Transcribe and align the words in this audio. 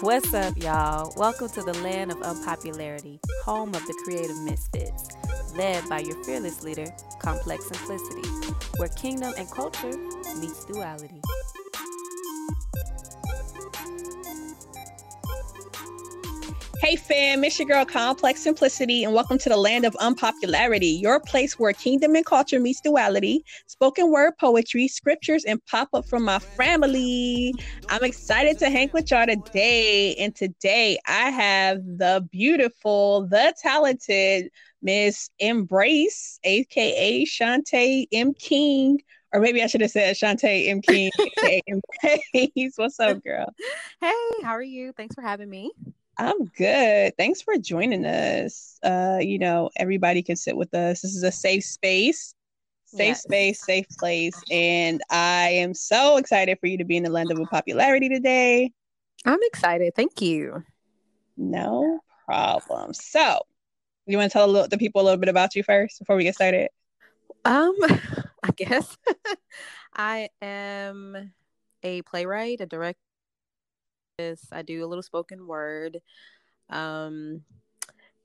What's 0.00 0.34
up, 0.34 0.56
y'all? 0.56 1.12
Welcome 1.16 1.48
to 1.50 1.62
the 1.62 1.74
land 1.82 2.10
of 2.10 2.20
unpopularity, 2.22 3.20
home 3.44 3.74
of 3.74 3.86
the 3.86 3.94
creative 4.04 4.38
misfits, 4.40 5.08
led 5.56 5.88
by 5.88 6.00
your 6.00 6.22
fearless 6.24 6.62
leader, 6.62 6.92
Complex 7.20 7.66
Simplicity, 7.66 8.28
where 8.78 8.88
kingdom 8.88 9.32
and 9.38 9.50
culture 9.50 9.96
meets 10.38 10.64
duality. 10.64 11.20
Hey 16.92 16.96
fam, 16.96 17.42
it's 17.42 17.58
your 17.58 17.66
girl 17.66 17.86
Complex 17.86 18.42
Simplicity, 18.42 19.02
and 19.02 19.14
welcome 19.14 19.38
to 19.38 19.48
the 19.48 19.56
land 19.56 19.86
of 19.86 19.96
unpopularity, 19.96 20.88
your 20.88 21.20
place 21.20 21.58
where 21.58 21.72
kingdom 21.72 22.14
and 22.16 22.26
culture 22.26 22.60
meets 22.60 22.82
duality, 22.82 23.46
spoken 23.66 24.12
word 24.12 24.34
poetry, 24.38 24.88
scriptures, 24.88 25.46
and 25.46 25.64
pop 25.64 25.88
up 25.94 26.06
from 26.06 26.22
my 26.22 26.38
family. 26.38 27.54
I'm 27.88 28.04
excited 28.04 28.58
to 28.58 28.68
hang 28.68 28.90
with 28.92 29.10
y'all 29.10 29.24
today, 29.24 30.16
and 30.16 30.36
today 30.36 30.98
I 31.06 31.30
have 31.30 31.78
the 31.78 32.28
beautiful, 32.30 33.26
the 33.26 33.54
talented 33.62 34.50
Miss 34.82 35.30
Embrace, 35.38 36.40
aka 36.44 37.24
Shante 37.24 38.06
M. 38.12 38.34
King. 38.34 39.00
Or 39.32 39.40
maybe 39.40 39.62
I 39.62 39.66
should 39.66 39.80
have 39.80 39.92
said 39.92 40.14
Shante 40.14 40.68
M. 40.68 40.82
King, 40.82 41.10
aka 41.18 41.62
Embrace. 41.66 42.74
What's 42.76 43.00
up, 43.00 43.24
girl? 43.24 43.46
Hey, 44.02 44.42
how 44.42 44.50
are 44.50 44.60
you? 44.60 44.92
Thanks 44.92 45.14
for 45.14 45.22
having 45.22 45.48
me. 45.48 45.72
I'm 46.18 46.46
good. 46.46 47.16
Thanks 47.16 47.42
for 47.42 47.56
joining 47.56 48.04
us. 48.04 48.78
Uh, 48.82 49.18
you 49.20 49.38
know, 49.38 49.70
everybody 49.76 50.22
can 50.22 50.36
sit 50.36 50.56
with 50.56 50.74
us. 50.74 51.00
This 51.00 51.14
is 51.14 51.22
a 51.22 51.32
safe 51.32 51.64
space, 51.64 52.34
safe 52.84 53.08
yes. 53.08 53.22
space, 53.22 53.64
safe 53.64 53.86
place. 53.98 54.34
And 54.50 55.02
I 55.10 55.48
am 55.48 55.74
so 55.74 56.18
excited 56.18 56.58
for 56.60 56.66
you 56.66 56.78
to 56.78 56.84
be 56.84 56.96
in 56.96 57.02
the 57.02 57.10
land 57.10 57.30
of 57.30 57.38
popularity 57.50 58.08
today. 58.08 58.70
I'm 59.24 59.40
excited. 59.42 59.94
Thank 59.94 60.20
you. 60.20 60.62
No 61.36 62.00
problem. 62.26 62.92
So, 62.92 63.40
you 64.06 64.18
want 64.18 64.30
to 64.30 64.38
tell 64.38 64.48
little, 64.48 64.68
the 64.68 64.78
people 64.78 65.00
a 65.00 65.04
little 65.04 65.20
bit 65.20 65.28
about 65.28 65.54
you 65.54 65.62
first 65.62 65.98
before 65.98 66.16
we 66.16 66.24
get 66.24 66.34
started? 66.34 66.68
Um, 67.44 67.74
I 68.42 68.50
guess 68.56 68.96
I 69.94 70.28
am 70.40 71.32
a 71.82 72.02
playwright, 72.02 72.60
a 72.60 72.66
director 72.66 73.00
I 74.18 74.62
do 74.62 74.84
a 74.84 74.86
little 74.86 75.02
spoken 75.02 75.46
word. 75.46 76.00
Um, 76.68 77.42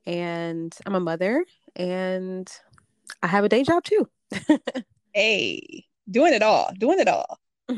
and 0.06 0.76
I'm 0.86 0.96
a 0.96 1.00
mother 1.00 1.46
and 1.76 2.50
I 3.22 3.28
have 3.28 3.44
a 3.44 3.50
day 3.50 3.64
job 3.64 3.84
too. 3.84 4.08
hey, 5.14 5.86
doing 6.10 6.34
it 6.34 6.44
all, 6.44 6.72
doing 6.78 7.00
it 7.00 7.08
all. 7.08 7.40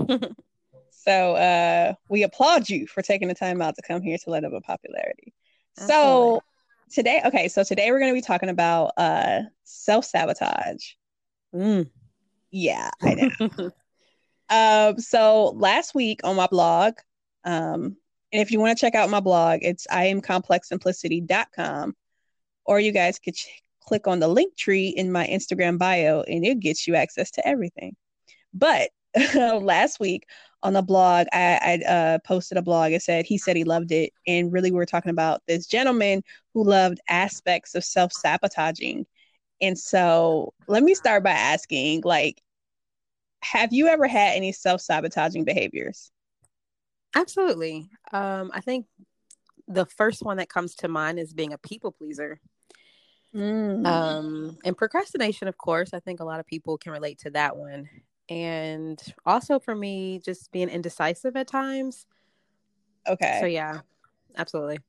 so 0.91 1.35
uh, 1.35 1.93
we 2.09 2.23
applaud 2.23 2.69
you 2.69 2.87
for 2.87 3.01
taking 3.01 3.27
the 3.27 3.33
time 3.33 3.61
out 3.61 3.75
to 3.75 3.81
come 3.81 4.01
here 4.01 4.17
to 4.17 4.29
land 4.29 4.45
of 4.45 4.53
unpopularity. 4.53 5.33
Absolutely. 5.79 5.87
So 5.87 6.43
today, 6.91 7.21
okay, 7.25 7.47
so 7.47 7.63
today 7.63 7.91
we're 7.91 7.99
going 7.99 8.11
to 8.11 8.17
be 8.17 8.25
talking 8.25 8.49
about 8.49 8.91
uh, 8.97 9.41
self 9.63 10.05
sabotage. 10.05 10.93
Mm. 11.53 11.89
Yeah, 12.51 12.89
I 13.01 13.31
know. 13.39 13.71
um, 14.49 14.99
so 14.99 15.53
last 15.55 15.95
week 15.95 16.21
on 16.23 16.35
my 16.35 16.47
blog, 16.47 16.95
um, 17.43 17.97
and 18.31 18.41
if 18.41 18.51
you 18.51 18.59
want 18.59 18.77
to 18.77 18.81
check 18.81 18.95
out 18.95 19.09
my 19.09 19.19
blog, 19.19 19.59
it's 19.61 19.87
iamcomplexsimplicity.com. 19.87 21.95
Or 22.65 22.79
you 22.79 22.91
guys 22.91 23.17
could 23.17 23.35
ch- 23.35 23.63
click 23.81 24.07
on 24.07 24.19
the 24.19 24.27
link 24.27 24.55
tree 24.55 24.89
in 24.89 25.11
my 25.11 25.25
Instagram 25.25 25.79
bio 25.79 26.21
and 26.21 26.45
it 26.45 26.59
gets 26.59 26.87
you 26.87 26.95
access 26.95 27.31
to 27.31 27.47
everything. 27.47 27.95
But 28.53 28.91
last 29.35 29.99
week 29.99 30.27
on 30.61 30.73
the 30.73 30.83
blog, 30.83 31.27
I, 31.33 31.81
I 31.87 31.91
uh, 31.91 32.19
posted 32.25 32.57
a 32.57 32.61
blog. 32.61 32.91
It 32.91 33.01
said 33.01 33.25
he 33.25 33.39
said 33.39 33.55
he 33.55 33.63
loved 33.63 33.91
it. 33.91 34.13
And 34.27 34.53
really, 34.53 34.71
we're 34.71 34.85
talking 34.85 35.09
about 35.09 35.41
this 35.47 35.65
gentleman 35.65 36.21
who 36.53 36.63
loved 36.63 36.99
aspects 37.07 37.73
of 37.73 37.83
self 37.83 38.13
sabotaging. 38.13 39.07
And 39.61 39.77
so 39.77 40.53
let 40.67 40.83
me 40.83 40.93
start 40.93 41.23
by 41.23 41.31
asking 41.31 42.01
like, 42.05 42.41
have 43.41 43.73
you 43.73 43.87
ever 43.87 44.07
had 44.07 44.35
any 44.35 44.51
self 44.51 44.81
sabotaging 44.81 45.45
behaviors? 45.45 46.11
Absolutely. 47.15 47.89
Um, 48.11 48.51
I 48.53 48.61
think 48.61 48.85
the 49.67 49.85
first 49.85 50.23
one 50.23 50.37
that 50.37 50.49
comes 50.49 50.75
to 50.75 50.87
mind 50.87 51.19
is 51.19 51.33
being 51.33 51.53
a 51.53 51.57
people 51.57 51.91
pleaser. 51.91 52.39
Mm. 53.35 53.85
Um, 53.85 54.57
and 54.65 54.77
procrastination, 54.77 55.47
of 55.47 55.57
course, 55.57 55.93
I 55.93 55.99
think 55.99 56.19
a 56.19 56.25
lot 56.25 56.39
of 56.39 56.47
people 56.47 56.77
can 56.77 56.91
relate 56.91 57.19
to 57.19 57.29
that 57.31 57.55
one. 57.55 57.87
And 58.29 59.01
also 59.25 59.59
for 59.59 59.75
me, 59.75 60.19
just 60.23 60.51
being 60.51 60.69
indecisive 60.69 61.35
at 61.35 61.47
times. 61.47 62.05
Okay. 63.07 63.37
So, 63.39 63.45
yeah, 63.45 63.79
absolutely. 64.37 64.79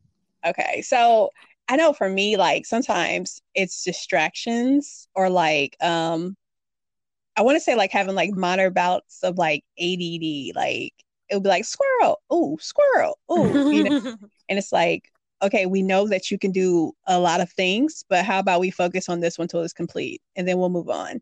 Okay. 0.47 0.83
So, 0.83 1.31
I 1.69 1.77
know 1.77 1.93
for 1.93 2.09
me, 2.09 2.37
like 2.37 2.67
sometimes 2.67 3.41
it's 3.55 3.85
distractions 3.85 5.07
or 5.15 5.31
like, 5.31 5.77
um, 5.81 6.37
I 7.37 7.43
want 7.43 7.57
to 7.57 7.61
say 7.61 7.77
like 7.77 7.93
having 7.93 8.17
like 8.17 8.33
minor 8.33 8.71
bouts 8.71 9.21
of 9.23 9.39
like 9.39 9.63
ADD, 9.79 10.53
like 10.57 10.93
it'll 11.31 11.41
be 11.41 11.49
like 11.49 11.65
squirrel, 11.65 12.21
oh 12.31 12.59
squirrel, 12.61 13.19
oh, 13.29 13.71
you 13.71 13.85
know? 13.85 14.01
and 14.49 14.59
it's 14.59 14.73
like, 14.73 15.11
okay, 15.43 15.67
we 15.67 15.83
know 15.83 16.07
that 16.09 16.31
you 16.31 16.39
can 16.39 16.53
do 16.53 16.93
a 17.07 17.19
lot 17.19 17.41
of 17.41 17.51
things, 17.53 18.05
but 18.09 18.25
how 18.25 18.39
about 18.39 18.61
we 18.61 18.71
focus 18.71 19.09
on 19.09 19.21
this 19.21 19.39
one 19.39 19.45
until 19.45 19.63
it's 19.63 19.73
complete 19.73 20.21
and 20.37 20.47
then 20.47 20.59
we'll 20.59 20.69
move 20.69 20.91
on. 20.91 21.21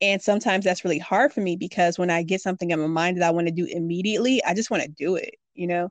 And 0.00 0.22
sometimes 0.22 0.64
that's 0.64 0.84
really 0.84 0.98
hard 0.98 1.32
for 1.32 1.42
me 1.42 1.56
because 1.56 1.98
when 1.98 2.08
I 2.08 2.22
get 2.22 2.40
something 2.40 2.70
in 2.70 2.80
my 2.80 2.86
mind 2.86 3.18
that 3.18 3.28
I 3.28 3.30
want 3.30 3.48
to 3.48 3.52
do 3.52 3.66
immediately, 3.66 4.42
I 4.44 4.54
just 4.54 4.70
want 4.70 4.82
to 4.82 4.88
do 4.88 5.16
it, 5.16 5.34
you 5.54 5.66
know? 5.66 5.90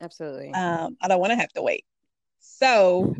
Absolutely. 0.00 0.52
Um, 0.52 0.96
I 1.00 1.06
don't 1.06 1.20
want 1.20 1.30
to 1.30 1.36
have 1.36 1.52
to 1.52 1.62
wait. 1.62 1.84
So 2.40 3.14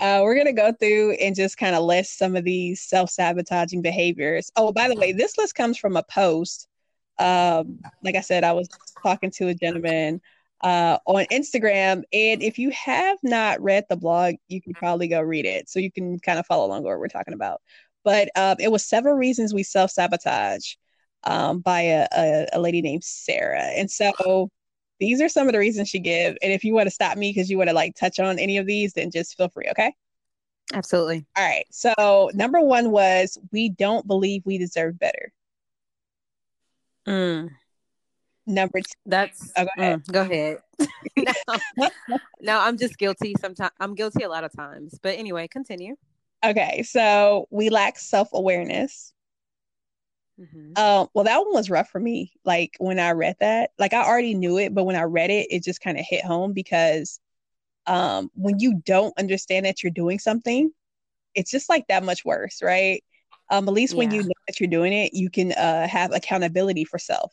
uh, 0.00 0.20
we're 0.22 0.34
going 0.34 0.46
to 0.46 0.52
go 0.52 0.72
through 0.72 1.12
and 1.12 1.34
just 1.34 1.56
kind 1.56 1.74
of 1.74 1.84
list 1.84 2.18
some 2.18 2.36
of 2.36 2.44
these 2.44 2.82
self 2.82 3.08
sabotaging 3.08 3.80
behaviors. 3.80 4.52
Oh, 4.56 4.72
by 4.72 4.88
the 4.88 4.94
way, 4.94 5.12
this 5.12 5.38
list 5.38 5.54
comes 5.54 5.78
from 5.78 5.96
a 5.96 6.02
post 6.02 6.68
um, 7.18 7.80
like 8.02 8.14
I 8.14 8.20
said, 8.20 8.44
I 8.44 8.52
was 8.52 8.68
talking 9.02 9.30
to 9.32 9.48
a 9.48 9.54
gentleman 9.54 10.20
uh, 10.62 10.98
on 11.06 11.26
Instagram, 11.26 12.02
and 12.12 12.42
if 12.42 12.58
you 12.58 12.70
have 12.70 13.18
not 13.22 13.60
read 13.60 13.84
the 13.88 13.96
blog, 13.96 14.34
you 14.48 14.60
can 14.60 14.74
probably 14.74 15.08
go 15.08 15.20
read 15.20 15.44
it, 15.44 15.68
so 15.68 15.78
you 15.78 15.92
can 15.92 16.18
kind 16.18 16.38
of 16.38 16.46
follow 16.46 16.66
along 16.66 16.82
what 16.82 16.98
we're 16.98 17.08
talking 17.08 17.34
about. 17.34 17.60
But 18.04 18.30
um, 18.36 18.56
it 18.60 18.70
was 18.70 18.84
several 18.84 19.14
reasons 19.16 19.52
we 19.52 19.62
self 19.62 19.90
sabotage 19.90 20.74
um, 21.24 21.60
by 21.60 21.80
a, 21.82 22.06
a, 22.16 22.46
a 22.54 22.60
lady 22.60 22.82
named 22.82 23.04
Sarah, 23.04 23.70
and 23.76 23.90
so 23.90 24.50
these 24.98 25.20
are 25.20 25.28
some 25.28 25.46
of 25.46 25.52
the 25.52 25.58
reasons 25.58 25.88
she 25.88 25.98
gave. 25.98 26.36
And 26.42 26.52
if 26.52 26.64
you 26.64 26.74
want 26.74 26.86
to 26.86 26.90
stop 26.94 27.16
me 27.16 27.30
because 27.30 27.50
you 27.50 27.58
want 27.58 27.68
to 27.68 27.74
like 27.74 27.94
touch 27.94 28.18
on 28.18 28.38
any 28.38 28.56
of 28.56 28.66
these, 28.66 28.94
then 28.94 29.10
just 29.10 29.36
feel 29.36 29.48
free. 29.48 29.66
Okay. 29.70 29.92
Absolutely. 30.74 31.24
All 31.36 31.46
right. 31.46 31.66
So 31.70 32.30
number 32.34 32.60
one 32.60 32.90
was 32.90 33.38
we 33.52 33.68
don't 33.68 34.06
believe 34.06 34.42
we 34.44 34.58
deserve 34.58 34.98
better. 34.98 35.32
Mm. 37.06 37.50
Number 38.46 38.80
two. 38.80 38.92
That's 39.06 39.52
oh, 39.56 39.64
go 39.64 39.70
ahead. 39.76 40.04
Mm, 40.04 40.12
go 40.12 40.20
ahead. 40.22 40.58
no, 41.76 41.88
no, 42.40 42.60
I'm 42.60 42.76
just 42.78 42.96
guilty 42.96 43.34
sometimes. 43.40 43.72
I'm 43.80 43.94
guilty 43.94 44.22
a 44.22 44.28
lot 44.28 44.44
of 44.44 44.52
times. 44.52 44.98
But 45.02 45.18
anyway, 45.18 45.48
continue. 45.48 45.96
Okay, 46.44 46.82
so 46.84 47.48
we 47.50 47.70
lack 47.70 47.98
self 47.98 48.28
awareness. 48.32 49.12
Mm-hmm. 50.40 50.72
Um, 50.76 51.08
well, 51.14 51.24
that 51.24 51.38
one 51.38 51.54
was 51.54 51.70
rough 51.70 51.88
for 51.90 51.98
me. 51.98 52.32
Like 52.44 52.76
when 52.78 53.00
I 53.00 53.12
read 53.12 53.36
that, 53.40 53.70
like 53.78 53.94
I 53.94 54.04
already 54.04 54.34
knew 54.34 54.58
it, 54.58 54.74
but 54.74 54.84
when 54.84 54.96
I 54.96 55.02
read 55.02 55.30
it, 55.30 55.48
it 55.50 55.64
just 55.64 55.80
kind 55.80 55.98
of 55.98 56.04
hit 56.06 56.24
home 56.24 56.52
because 56.52 57.18
um, 57.86 58.30
when 58.34 58.60
you 58.60 58.82
don't 58.84 59.18
understand 59.18 59.66
that 59.66 59.82
you're 59.82 59.90
doing 59.90 60.18
something, 60.18 60.70
it's 61.34 61.50
just 61.50 61.68
like 61.68 61.86
that 61.88 62.04
much 62.04 62.24
worse, 62.24 62.60
right? 62.62 63.02
Um, 63.50 63.68
at 63.68 63.74
least 63.74 63.94
yeah. 63.94 63.98
when 63.98 64.10
you 64.10 64.22
know 64.22 64.34
that 64.46 64.58
you're 64.60 64.68
doing 64.68 64.92
it, 64.92 65.14
you 65.14 65.30
can 65.30 65.52
uh, 65.52 65.86
have 65.86 66.12
accountability 66.12 66.84
for 66.84 66.98
self. 66.98 67.32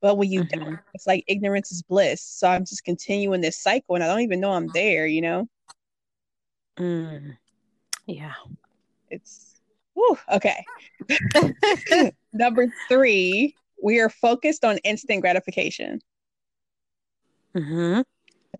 But 0.00 0.16
when 0.16 0.30
you 0.30 0.44
mm-hmm. 0.44 0.64
don't, 0.64 0.78
it's 0.94 1.06
like 1.06 1.24
ignorance 1.26 1.72
is 1.72 1.82
bliss. 1.82 2.22
So 2.22 2.48
I'm 2.48 2.64
just 2.64 2.84
continuing 2.84 3.40
this 3.40 3.60
cycle 3.60 3.94
and 3.94 4.04
I 4.04 4.06
don't 4.06 4.20
even 4.20 4.40
know 4.40 4.52
I'm 4.52 4.68
there, 4.68 5.06
you 5.06 5.20
know? 5.20 5.48
Mm. 6.78 7.36
Yeah. 8.06 8.34
It's, 9.10 9.60
whew, 9.94 10.18
okay. 10.32 10.64
Number 12.32 12.72
three, 12.88 13.56
we 13.82 14.00
are 14.00 14.10
focused 14.10 14.64
on 14.64 14.78
instant 14.78 15.22
gratification. 15.22 16.00
Mm-hmm. 17.56 18.02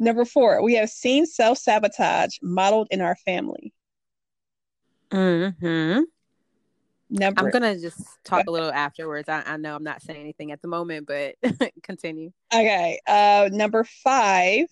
Number 0.01 0.25
four, 0.25 0.63
we 0.63 0.75
have 0.75 0.91
seen 0.91 1.27
self 1.27 1.59
sabotage 1.59 2.37
modeled 2.43 2.89
in 2.91 3.01
our 3.01 3.17
family. 3.17 3.73
Mm-hmm. 5.11 6.03
Number. 7.11 7.41
I'm 7.41 7.51
gonna 7.51 7.79
just 7.79 8.01
talk 8.25 8.47
a 8.47 8.51
little 8.51 8.73
afterwards. 8.73 9.29
I, 9.29 9.43
I 9.47 9.57
know 9.57 9.75
I'm 9.75 9.85
not 9.85 10.03
saying 10.03 10.21
anything 10.21 10.53
at 10.53 10.61
the 10.61 10.69
moment, 10.69 11.07
but 11.07 11.37
continue. 11.83 12.33
Okay. 12.53 13.01
Uh, 13.07 13.49
number 13.53 13.85
five. 13.85 14.67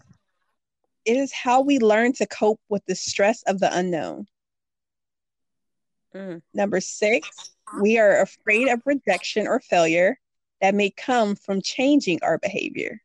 It 1.05 1.17
is 1.17 1.33
how 1.33 1.61
we 1.61 1.79
learn 1.79 2.15
to 2.15 2.27
cope 2.27 2.61
with 2.69 2.85
the 2.87 2.97
stress 2.97 3.45
of 3.47 3.61
the 3.61 3.73
unknown. 3.73 4.27
Mm. 6.17 6.43
Number 6.53 6.81
six, 6.81 7.55
we 7.81 7.99
are 7.99 8.21
afraid 8.23 8.69
of 8.69 8.83
rejection 8.85 9.47
or 9.47 9.61
failure 9.61 10.19
that 10.61 10.75
may 10.75 10.91
come 10.91 11.37
from 11.37 11.63
changing 11.63 12.19
our 12.23 12.39
behavior. 12.39 13.01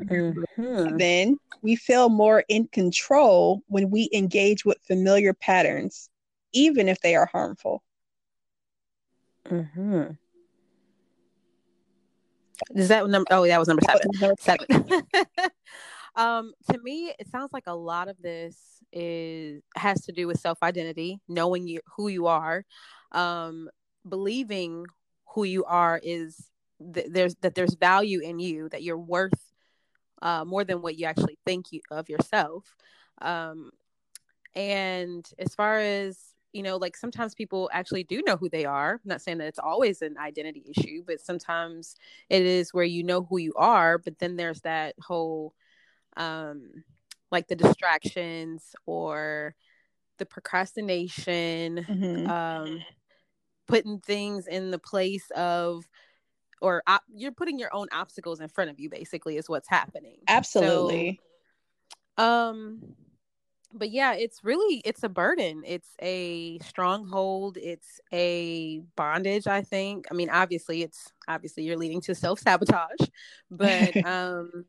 Mm-hmm. 0.00 0.96
Then 0.96 1.38
we 1.62 1.76
feel 1.76 2.08
more 2.08 2.44
in 2.48 2.66
control 2.68 3.62
when 3.66 3.90
we 3.90 4.08
engage 4.12 4.64
with 4.64 4.78
familiar 4.86 5.32
patterns, 5.34 6.08
even 6.52 6.88
if 6.88 7.00
they 7.00 7.14
are 7.14 7.26
harmful. 7.26 7.82
Mm-hmm. 9.46 10.12
Is 12.74 12.88
that 12.88 13.08
number? 13.08 13.26
Oh, 13.30 13.46
that 13.46 13.58
was 13.58 13.68
number 13.68 13.82
seven. 13.84 14.36
seven. 14.38 14.66
um, 16.16 16.52
to 16.70 16.78
me, 16.78 17.12
it 17.18 17.28
sounds 17.28 17.52
like 17.52 17.64
a 17.66 17.74
lot 17.74 18.08
of 18.08 18.16
this 18.22 18.56
is 18.92 19.62
has 19.76 20.02
to 20.02 20.12
do 20.12 20.26
with 20.26 20.38
self 20.38 20.62
identity, 20.62 21.20
knowing 21.28 21.66
you 21.66 21.80
who 21.96 22.08
you 22.08 22.26
are, 22.26 22.64
um, 23.12 23.68
believing 24.08 24.86
who 25.34 25.44
you 25.44 25.64
are 25.64 26.00
is 26.02 26.50
th- 26.94 27.08
there's 27.10 27.34
that 27.36 27.54
there's 27.54 27.74
value 27.74 28.20
in 28.20 28.38
you, 28.38 28.68
that 28.68 28.82
you're 28.82 28.98
worth 28.98 29.52
uh, 30.20 30.44
more 30.44 30.64
than 30.64 30.82
what 30.82 30.96
you 30.96 31.06
actually 31.06 31.38
think 31.44 31.72
you, 31.72 31.80
of 31.90 32.08
yourself. 32.08 32.76
Um, 33.20 33.70
and 34.54 35.28
as 35.38 35.54
far 35.54 35.78
as 35.78 36.18
you 36.52 36.62
know, 36.62 36.76
like 36.76 36.96
sometimes 36.96 37.34
people 37.34 37.70
actually 37.72 38.04
do 38.04 38.22
know 38.26 38.36
who 38.36 38.48
they 38.48 38.64
are. 38.64 38.94
I'm 38.94 39.00
not 39.08 39.22
saying 39.22 39.38
that 39.38 39.48
it's 39.48 39.58
always 39.58 40.02
an 40.02 40.16
identity 40.18 40.64
issue, 40.76 41.02
but 41.06 41.20
sometimes 41.20 41.96
it 42.28 42.42
is 42.42 42.74
where 42.74 42.84
you 42.84 43.02
know 43.02 43.22
who 43.22 43.38
you 43.38 43.52
are, 43.56 43.98
but 43.98 44.18
then 44.18 44.36
there's 44.36 44.60
that 44.62 44.94
whole 45.00 45.54
um 46.16 46.84
like 47.30 47.48
the 47.48 47.56
distractions 47.56 48.74
or 48.84 49.54
the 50.18 50.26
procrastination, 50.26 51.86
mm-hmm. 51.88 52.30
um 52.30 52.82
putting 53.66 54.00
things 54.00 54.46
in 54.46 54.70
the 54.70 54.78
place 54.78 55.30
of 55.34 55.84
or 56.60 56.82
op- 56.86 57.02
you're 57.14 57.32
putting 57.32 57.58
your 57.58 57.74
own 57.74 57.88
obstacles 57.92 58.40
in 58.40 58.48
front 58.48 58.70
of 58.70 58.78
you 58.78 58.90
basically 58.90 59.36
is 59.36 59.48
what's 59.48 59.68
happening. 59.68 60.18
Absolutely. 60.28 61.18
So, 62.18 62.24
um 62.24 62.94
but 63.74 63.90
yeah, 63.90 64.14
it's 64.14 64.44
really 64.44 64.82
it's 64.84 65.02
a 65.02 65.08
burden. 65.08 65.62
It's 65.66 65.90
a 66.00 66.58
stronghold. 66.60 67.56
It's 67.60 68.00
a 68.12 68.80
bondage, 68.96 69.46
I 69.46 69.62
think. 69.62 70.06
I 70.10 70.14
mean, 70.14 70.30
obviously 70.30 70.82
it's 70.82 71.12
obviously 71.28 71.64
you're 71.64 71.76
leading 71.76 72.00
to 72.02 72.14
self-sabotage, 72.14 73.08
but 73.50 73.94
um 74.06 74.64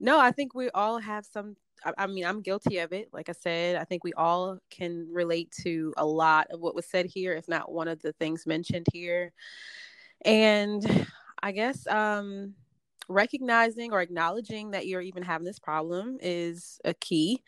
no, 0.00 0.18
I 0.20 0.30
think 0.32 0.54
we 0.54 0.70
all 0.70 0.98
have 0.98 1.24
some 1.26 1.56
I, 1.84 1.92
I 1.98 2.06
mean, 2.06 2.24
I'm 2.24 2.42
guilty 2.42 2.78
of 2.78 2.92
it. 2.92 3.08
Like 3.12 3.28
I 3.28 3.32
said, 3.32 3.76
I 3.76 3.84
think 3.84 4.04
we 4.04 4.12
all 4.14 4.58
can 4.70 5.08
relate 5.10 5.52
to 5.62 5.92
a 5.96 6.06
lot 6.06 6.48
of 6.50 6.60
what 6.60 6.74
was 6.74 6.86
said 6.86 7.06
here, 7.06 7.32
if 7.34 7.48
not 7.48 7.72
one 7.72 7.88
of 7.88 8.00
the 8.02 8.12
things 8.12 8.46
mentioned 8.46 8.86
here. 8.92 9.32
And 10.24 11.06
I 11.42 11.52
guess 11.52 11.86
um 11.86 12.54
recognizing 13.08 13.92
or 13.92 14.00
acknowledging 14.00 14.70
that 14.70 14.86
you're 14.86 15.00
even 15.00 15.22
having 15.22 15.44
this 15.44 15.58
problem 15.58 16.18
is 16.20 16.80
a 16.84 16.94
key 16.94 17.42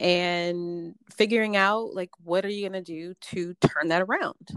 and 0.00 0.94
figuring 1.10 1.56
out 1.56 1.94
like 1.94 2.10
what 2.22 2.44
are 2.44 2.50
you 2.50 2.68
going 2.68 2.84
to 2.84 2.92
do 2.92 3.14
to 3.20 3.54
turn 3.54 3.88
that 3.88 4.02
around? 4.02 4.56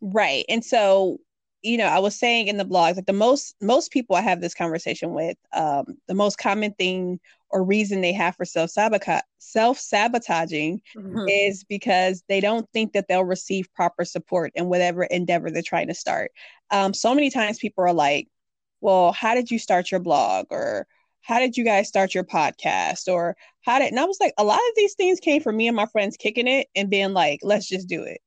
Right 0.00 0.44
and 0.48 0.64
so 0.64 1.18
you 1.62 1.76
know 1.76 1.84
i 1.84 1.98
was 1.98 2.18
saying 2.18 2.48
in 2.48 2.56
the 2.56 2.64
blog 2.64 2.96
like 2.96 3.04
the 3.04 3.12
most 3.12 3.54
most 3.60 3.90
people 3.90 4.16
i 4.16 4.20
have 4.22 4.40
this 4.40 4.54
conversation 4.54 5.12
with 5.12 5.36
um 5.52 5.84
the 6.08 6.14
most 6.14 6.38
common 6.38 6.72
thing 6.72 7.20
or 7.50 7.64
reason 7.64 8.00
they 8.00 8.12
have 8.12 8.36
for 8.36 8.44
self 8.44 8.70
sabotage 8.70 9.22
self 9.38 9.78
sabotaging 9.78 10.80
mm-hmm. 10.96 11.28
is 11.28 11.64
because 11.64 12.22
they 12.28 12.40
don't 12.40 12.68
think 12.72 12.92
that 12.92 13.08
they'll 13.08 13.24
receive 13.24 13.72
proper 13.74 14.04
support 14.04 14.52
in 14.54 14.68
whatever 14.68 15.04
endeavor 15.04 15.50
they're 15.50 15.62
trying 15.62 15.88
to 15.88 15.94
start. 15.94 16.30
Um 16.70 16.94
so 16.94 17.14
many 17.14 17.30
times 17.30 17.58
people 17.58 17.84
are 17.84 17.92
like 17.92 18.28
well 18.80 19.12
how 19.12 19.34
did 19.34 19.50
you 19.50 19.58
start 19.58 19.90
your 19.90 20.00
blog? 20.00 20.46
or 20.50 20.86
how 21.22 21.38
did 21.38 21.56
you 21.56 21.64
guys 21.64 21.88
start 21.88 22.14
your 22.14 22.24
podcast 22.24 23.08
or 23.08 23.36
how 23.62 23.78
did 23.78 23.90
and 23.90 24.00
i 24.00 24.04
was 24.04 24.18
like 24.20 24.34
a 24.38 24.44
lot 24.44 24.56
of 24.56 24.74
these 24.76 24.94
things 24.94 25.20
came 25.20 25.42
from 25.42 25.56
me 25.56 25.68
and 25.68 25.76
my 25.76 25.86
friends 25.86 26.16
kicking 26.16 26.48
it 26.48 26.68
and 26.74 26.90
being 26.90 27.12
like 27.12 27.40
let's 27.42 27.68
just 27.68 27.88
do 27.88 28.02
it 28.02 28.20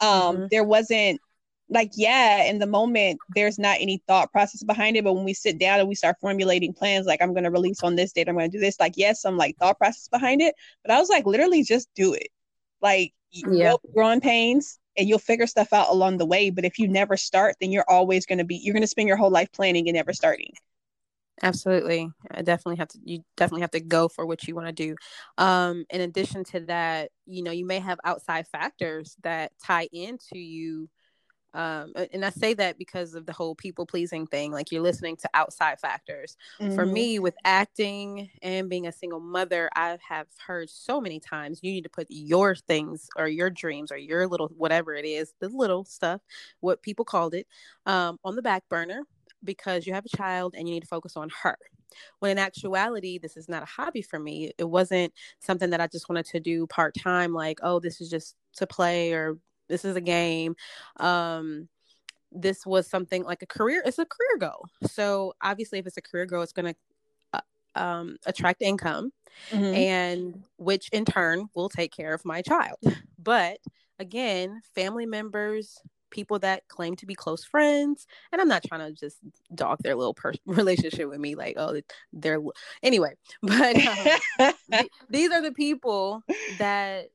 um 0.00 0.36
mm-hmm. 0.36 0.46
there 0.50 0.64
wasn't 0.64 1.20
like 1.68 1.90
yeah 1.94 2.44
in 2.44 2.58
the 2.58 2.66
moment 2.66 3.18
there's 3.34 3.58
not 3.58 3.78
any 3.80 4.02
thought 4.06 4.30
process 4.30 4.62
behind 4.62 4.96
it 4.96 5.04
but 5.04 5.14
when 5.14 5.24
we 5.24 5.32
sit 5.32 5.58
down 5.58 5.80
and 5.80 5.88
we 5.88 5.94
start 5.94 6.16
formulating 6.20 6.72
plans 6.72 7.06
like 7.06 7.22
i'm 7.22 7.32
going 7.32 7.44
to 7.44 7.50
release 7.50 7.82
on 7.82 7.96
this 7.96 8.12
date 8.12 8.28
i'm 8.28 8.36
going 8.36 8.50
to 8.50 8.56
do 8.56 8.60
this 8.60 8.78
like 8.78 8.94
yes 8.96 9.22
some 9.22 9.36
like 9.36 9.56
thought 9.56 9.78
process 9.78 10.08
behind 10.08 10.40
it 10.42 10.54
but 10.84 10.92
i 10.92 10.98
was 10.98 11.08
like 11.08 11.26
literally 11.26 11.62
just 11.62 11.88
do 11.94 12.12
it 12.12 12.28
like 12.80 13.12
yeah. 13.30 13.74
growing 13.94 14.20
pains 14.20 14.78
and 14.98 15.08
you'll 15.08 15.18
figure 15.18 15.46
stuff 15.46 15.72
out 15.72 15.88
along 15.88 16.18
the 16.18 16.26
way 16.26 16.50
but 16.50 16.64
if 16.64 16.78
you 16.78 16.86
never 16.86 17.16
start 17.16 17.56
then 17.60 17.72
you're 17.72 17.88
always 17.88 18.26
going 18.26 18.38
to 18.38 18.44
be 18.44 18.56
you're 18.56 18.74
going 18.74 18.82
to 18.82 18.86
spend 18.86 19.08
your 19.08 19.16
whole 19.16 19.30
life 19.30 19.50
planning 19.52 19.88
and 19.88 19.94
never 19.94 20.12
starting 20.12 20.52
Absolutely. 21.42 22.08
I 22.30 22.42
definitely 22.42 22.76
have 22.76 22.88
to 22.88 22.98
you 23.04 23.20
definitely 23.36 23.62
have 23.62 23.72
to 23.72 23.80
go 23.80 24.08
for 24.08 24.24
what 24.26 24.46
you 24.46 24.54
want 24.54 24.68
to 24.68 24.72
do. 24.72 24.96
Um 25.38 25.84
in 25.90 26.00
addition 26.00 26.44
to 26.44 26.60
that, 26.66 27.10
you 27.26 27.42
know, 27.42 27.50
you 27.50 27.66
may 27.66 27.80
have 27.80 27.98
outside 28.04 28.46
factors 28.46 29.16
that 29.22 29.52
tie 29.62 29.88
into 29.92 30.38
you 30.38 30.88
um 31.54 31.92
and 32.12 32.24
I 32.24 32.30
say 32.30 32.54
that 32.54 32.78
because 32.78 33.14
of 33.14 33.26
the 33.26 33.32
whole 33.32 33.54
people 33.56 33.86
pleasing 33.86 34.26
thing 34.26 34.52
like 34.52 34.72
you're 34.72 34.82
listening 34.82 35.16
to 35.18 35.30
outside 35.34 35.80
factors. 35.80 36.36
Mm-hmm. 36.60 36.74
For 36.74 36.86
me 36.86 37.18
with 37.18 37.34
acting 37.44 38.30
and 38.42 38.68
being 38.70 38.86
a 38.86 38.92
single 38.92 39.20
mother, 39.20 39.70
I 39.74 39.98
have 40.08 40.28
heard 40.46 40.70
so 40.70 41.00
many 41.00 41.20
times 41.20 41.60
you 41.62 41.72
need 41.72 41.84
to 41.84 41.90
put 41.90 42.06
your 42.10 42.54
things 42.56 43.08
or 43.16 43.28
your 43.28 43.50
dreams 43.50 43.92
or 43.92 43.98
your 43.98 44.28
little 44.28 44.48
whatever 44.56 44.94
it 44.94 45.04
is, 45.06 45.34
the 45.40 45.48
little 45.48 45.84
stuff, 45.84 46.22
what 46.60 46.82
people 46.82 47.04
called 47.04 47.34
it, 47.34 47.46
um 47.86 48.18
on 48.24 48.36
the 48.36 48.42
back 48.42 48.68
burner 48.68 49.02
because 49.44 49.86
you 49.86 49.94
have 49.94 50.06
a 50.06 50.16
child 50.16 50.54
and 50.56 50.68
you 50.68 50.74
need 50.74 50.82
to 50.82 50.86
focus 50.86 51.16
on 51.16 51.30
her. 51.42 51.56
When 52.20 52.30
in 52.30 52.38
actuality, 52.38 53.18
this 53.18 53.36
is 53.36 53.48
not 53.48 53.62
a 53.62 53.66
hobby 53.66 54.02
for 54.02 54.18
me. 54.18 54.52
It 54.58 54.68
wasn't 54.68 55.12
something 55.40 55.70
that 55.70 55.80
I 55.80 55.86
just 55.86 56.08
wanted 56.08 56.26
to 56.26 56.40
do 56.40 56.66
part 56.66 56.94
time, 56.94 57.32
like, 57.34 57.58
oh, 57.62 57.80
this 57.80 58.00
is 58.00 58.08
just 58.08 58.36
to 58.56 58.66
play 58.66 59.12
or 59.12 59.38
this 59.68 59.84
is 59.84 59.96
a 59.96 60.00
game. 60.00 60.54
Um, 60.98 61.68
this 62.30 62.64
was 62.64 62.88
something 62.88 63.24
like 63.24 63.42
a 63.42 63.46
career, 63.46 63.82
it's 63.84 63.98
a 63.98 64.06
career 64.06 64.38
goal. 64.38 64.64
So 64.90 65.34
obviously, 65.42 65.78
if 65.78 65.86
it's 65.86 65.98
a 65.98 66.02
career 66.02 66.26
goal, 66.26 66.42
it's 66.42 66.52
going 66.52 66.74
to 66.74 66.76
uh, 67.34 67.78
um, 67.78 68.16
attract 68.26 68.62
income, 68.62 69.12
mm-hmm. 69.50 69.74
and 69.74 70.42
which 70.56 70.88
in 70.92 71.04
turn 71.04 71.48
will 71.54 71.68
take 71.68 71.92
care 71.92 72.14
of 72.14 72.24
my 72.24 72.42
child. 72.42 72.78
But 73.22 73.58
again, 73.98 74.62
family 74.74 75.06
members, 75.06 75.78
people 76.12 76.38
that 76.38 76.68
claim 76.68 76.94
to 76.94 77.06
be 77.06 77.14
close 77.14 77.42
friends 77.42 78.06
and 78.30 78.40
i'm 78.40 78.46
not 78.46 78.62
trying 78.62 78.80
to 78.80 78.92
just 78.92 79.18
dog 79.54 79.78
their 79.82 79.96
little 79.96 80.14
per- 80.14 80.32
relationship 80.46 81.08
with 81.08 81.18
me 81.18 81.34
like 81.34 81.54
oh 81.56 81.80
they're 82.12 82.40
anyway 82.82 83.12
but 83.42 83.76
um, 83.76 84.54
th- 84.70 84.86
these 85.10 85.32
are 85.32 85.42
the 85.42 85.52
people 85.52 86.22
that 86.58 87.08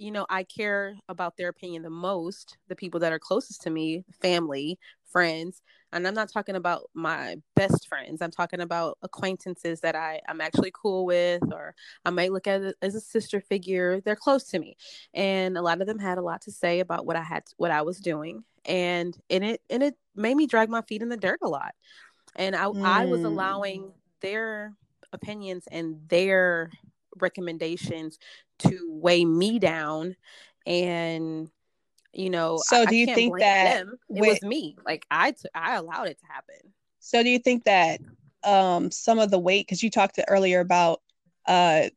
you 0.00 0.10
know 0.10 0.26
i 0.30 0.42
care 0.42 0.96
about 1.08 1.36
their 1.36 1.48
opinion 1.48 1.82
the 1.82 1.90
most 1.90 2.56
the 2.68 2.76
people 2.76 2.98
that 2.98 3.12
are 3.12 3.18
closest 3.18 3.62
to 3.62 3.70
me 3.70 4.02
family 4.22 4.78
friends 5.04 5.60
and 5.92 6.06
i'm 6.06 6.14
not 6.14 6.32
talking 6.32 6.56
about 6.56 6.88
my 6.94 7.36
best 7.54 7.86
friends 7.86 8.22
i'm 8.22 8.30
talking 8.30 8.60
about 8.60 8.96
acquaintances 9.02 9.80
that 9.80 9.94
i 9.94 10.18
i'm 10.28 10.40
actually 10.40 10.72
cool 10.72 11.04
with 11.04 11.42
or 11.52 11.74
i 12.04 12.10
might 12.10 12.32
look 12.32 12.46
at 12.46 12.62
it 12.62 12.76
as 12.80 12.94
a 12.94 13.00
sister 13.00 13.40
figure 13.40 14.00
they're 14.00 14.16
close 14.16 14.44
to 14.44 14.58
me 14.58 14.74
and 15.12 15.58
a 15.58 15.62
lot 15.62 15.80
of 15.80 15.86
them 15.86 15.98
had 15.98 16.16
a 16.16 16.22
lot 16.22 16.40
to 16.40 16.50
say 16.50 16.80
about 16.80 17.04
what 17.04 17.16
i 17.16 17.22
had 17.22 17.42
what 17.58 17.70
i 17.70 17.82
was 17.82 17.98
doing 17.98 18.42
and 18.64 19.18
and 19.28 19.44
it 19.44 19.60
and 19.68 19.82
it 19.82 19.96
made 20.16 20.36
me 20.36 20.46
drag 20.46 20.70
my 20.70 20.82
feet 20.82 21.02
in 21.02 21.10
the 21.10 21.16
dirt 21.16 21.40
a 21.42 21.48
lot 21.48 21.74
and 22.36 22.56
i 22.56 22.64
mm. 22.64 22.82
i 22.84 23.04
was 23.04 23.20
mm. 23.20 23.26
allowing 23.26 23.92
their 24.22 24.72
opinions 25.12 25.64
and 25.70 25.96
their 26.08 26.70
recommendations 27.18 28.18
to 28.60 28.86
weigh 28.88 29.24
me 29.24 29.58
down. 29.58 30.16
And 30.66 31.50
you 32.12 32.28
know 32.28 32.58
so 32.64 32.84
do 32.84 32.96
you 32.96 33.06
think 33.06 33.38
that 33.38 33.84
them. 33.84 33.98
it 34.08 34.20
with, 34.20 34.28
was 34.28 34.42
me. 34.42 34.76
Like 34.84 35.06
i 35.10 35.30
t- 35.32 35.48
I 35.54 35.76
allowed 35.76 36.08
it 36.08 36.18
to 36.18 36.26
happen. 36.26 36.72
So 36.98 37.22
do 37.22 37.28
you 37.28 37.38
think 37.38 37.64
that 37.64 38.00
um 38.44 38.90
some 38.90 39.18
of 39.18 39.30
the 39.30 39.38
weight 39.38 39.66
because 39.66 39.82
you 39.82 39.90
talked 39.90 40.18
earlier 40.28 40.60
about 40.60 41.00
uh 41.46 41.88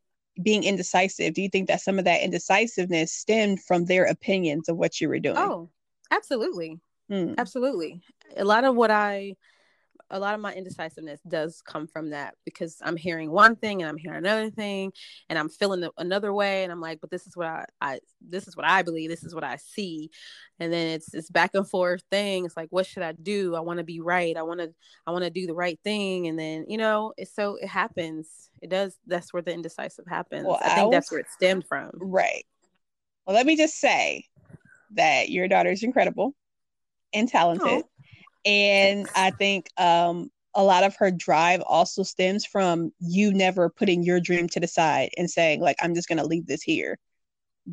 being 0.42 0.64
indecisive. 0.64 1.34
Do 1.34 1.42
you 1.42 1.48
think 1.48 1.68
that 1.68 1.80
some 1.80 1.98
of 1.98 2.04
that 2.06 2.22
indecisiveness 2.22 3.12
stemmed 3.12 3.62
from 3.62 3.84
their 3.84 4.04
opinions 4.04 4.68
of 4.68 4.76
what 4.76 5.00
you 5.00 5.08
were 5.08 5.20
doing? 5.20 5.36
Oh 5.38 5.70
absolutely. 6.10 6.80
Mm. 7.10 7.34
absolutely. 7.36 8.02
A 8.36 8.44
lot 8.44 8.64
of 8.64 8.74
what 8.76 8.90
i 8.90 9.34
a 10.14 10.18
lot 10.20 10.36
of 10.36 10.40
my 10.40 10.54
indecisiveness 10.54 11.20
does 11.26 11.60
come 11.60 11.88
from 11.88 12.10
that 12.10 12.36
because 12.44 12.76
I'm 12.80 12.96
hearing 12.96 13.32
one 13.32 13.56
thing 13.56 13.82
and 13.82 13.88
I'm 13.88 13.96
hearing 13.96 14.18
another 14.18 14.48
thing 14.48 14.92
and 15.28 15.36
I'm 15.36 15.48
feeling 15.48 15.88
another 15.98 16.32
way 16.32 16.62
and 16.62 16.70
I'm 16.70 16.80
like, 16.80 17.00
but 17.00 17.10
this 17.10 17.26
is 17.26 17.36
what 17.36 17.48
I, 17.48 17.64
I 17.80 17.98
this 18.20 18.46
is 18.46 18.56
what 18.56 18.64
I 18.64 18.82
believe, 18.82 19.10
this 19.10 19.24
is 19.24 19.34
what 19.34 19.42
I 19.42 19.56
see. 19.56 20.12
And 20.60 20.72
then 20.72 20.92
it's 20.92 21.10
this 21.10 21.28
back 21.28 21.50
and 21.54 21.68
forth 21.68 22.04
thing. 22.12 22.44
It's 22.44 22.56
like, 22.56 22.68
what 22.70 22.86
should 22.86 23.02
I 23.02 23.10
do? 23.10 23.56
I 23.56 23.60
want 23.60 23.78
to 23.78 23.84
be 23.84 24.00
right. 24.00 24.36
I 24.36 24.42
want 24.44 24.60
to 24.60 24.72
I 25.04 25.10
want 25.10 25.24
to 25.24 25.30
do 25.30 25.48
the 25.48 25.54
right 25.54 25.80
thing. 25.82 26.28
And 26.28 26.38
then, 26.38 26.66
you 26.68 26.78
know, 26.78 27.12
it's 27.16 27.34
so 27.34 27.56
it 27.60 27.66
happens. 27.66 28.50
It 28.62 28.70
does 28.70 28.96
that's 29.08 29.32
where 29.32 29.42
the 29.42 29.52
indecisive 29.52 30.06
happens. 30.06 30.46
Well, 30.46 30.60
I 30.62 30.68
think 30.68 30.78
I 30.78 30.84
was, 30.84 30.92
that's 30.92 31.10
where 31.10 31.20
it 31.20 31.30
stemmed 31.30 31.66
from. 31.66 31.90
Right. 31.94 32.46
Well, 33.26 33.34
let 33.34 33.46
me 33.46 33.56
just 33.56 33.80
say 33.80 34.26
that 34.92 35.28
your 35.28 35.48
daughter 35.48 35.70
is 35.70 35.82
incredible 35.82 36.36
and 37.12 37.28
talented. 37.28 37.66
Oh 37.66 37.88
and 38.44 39.08
I 39.14 39.30
think 39.30 39.68
um, 39.78 40.30
a 40.54 40.62
lot 40.62 40.84
of 40.84 40.96
her 40.96 41.10
drive 41.10 41.62
also 41.62 42.02
stems 42.02 42.44
from 42.44 42.92
you 43.00 43.32
never 43.32 43.68
putting 43.68 44.02
your 44.02 44.20
dream 44.20 44.48
to 44.48 44.60
the 44.60 44.68
side 44.68 45.10
and 45.16 45.28
saying 45.30 45.60
like 45.60 45.76
i'm 45.82 45.94
just 45.94 46.08
going 46.08 46.18
to 46.18 46.26
leave 46.26 46.46
this 46.46 46.62
here. 46.62 46.98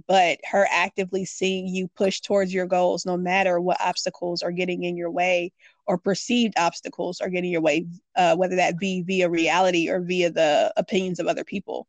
But 0.07 0.39
her 0.49 0.65
actively 0.71 1.25
seeing 1.25 1.67
you 1.67 1.89
push 1.97 2.21
towards 2.21 2.53
your 2.53 2.65
goals 2.65 3.05
no 3.05 3.17
matter 3.17 3.59
what 3.59 3.81
obstacles 3.81 4.41
are 4.41 4.51
getting 4.51 4.83
in 4.83 4.95
your 4.95 5.11
way 5.11 5.51
or 5.85 5.97
perceived 5.97 6.53
obstacles 6.57 7.19
are 7.19 7.29
getting 7.29 7.51
your 7.51 7.61
way 7.61 7.85
uh, 8.15 8.35
whether 8.35 8.55
that 8.55 8.79
be 8.79 9.01
via 9.01 9.29
reality 9.29 9.89
or 9.89 9.99
via 9.99 10.31
the 10.31 10.73
opinions 10.77 11.19
of 11.19 11.27
other 11.27 11.43
people. 11.43 11.87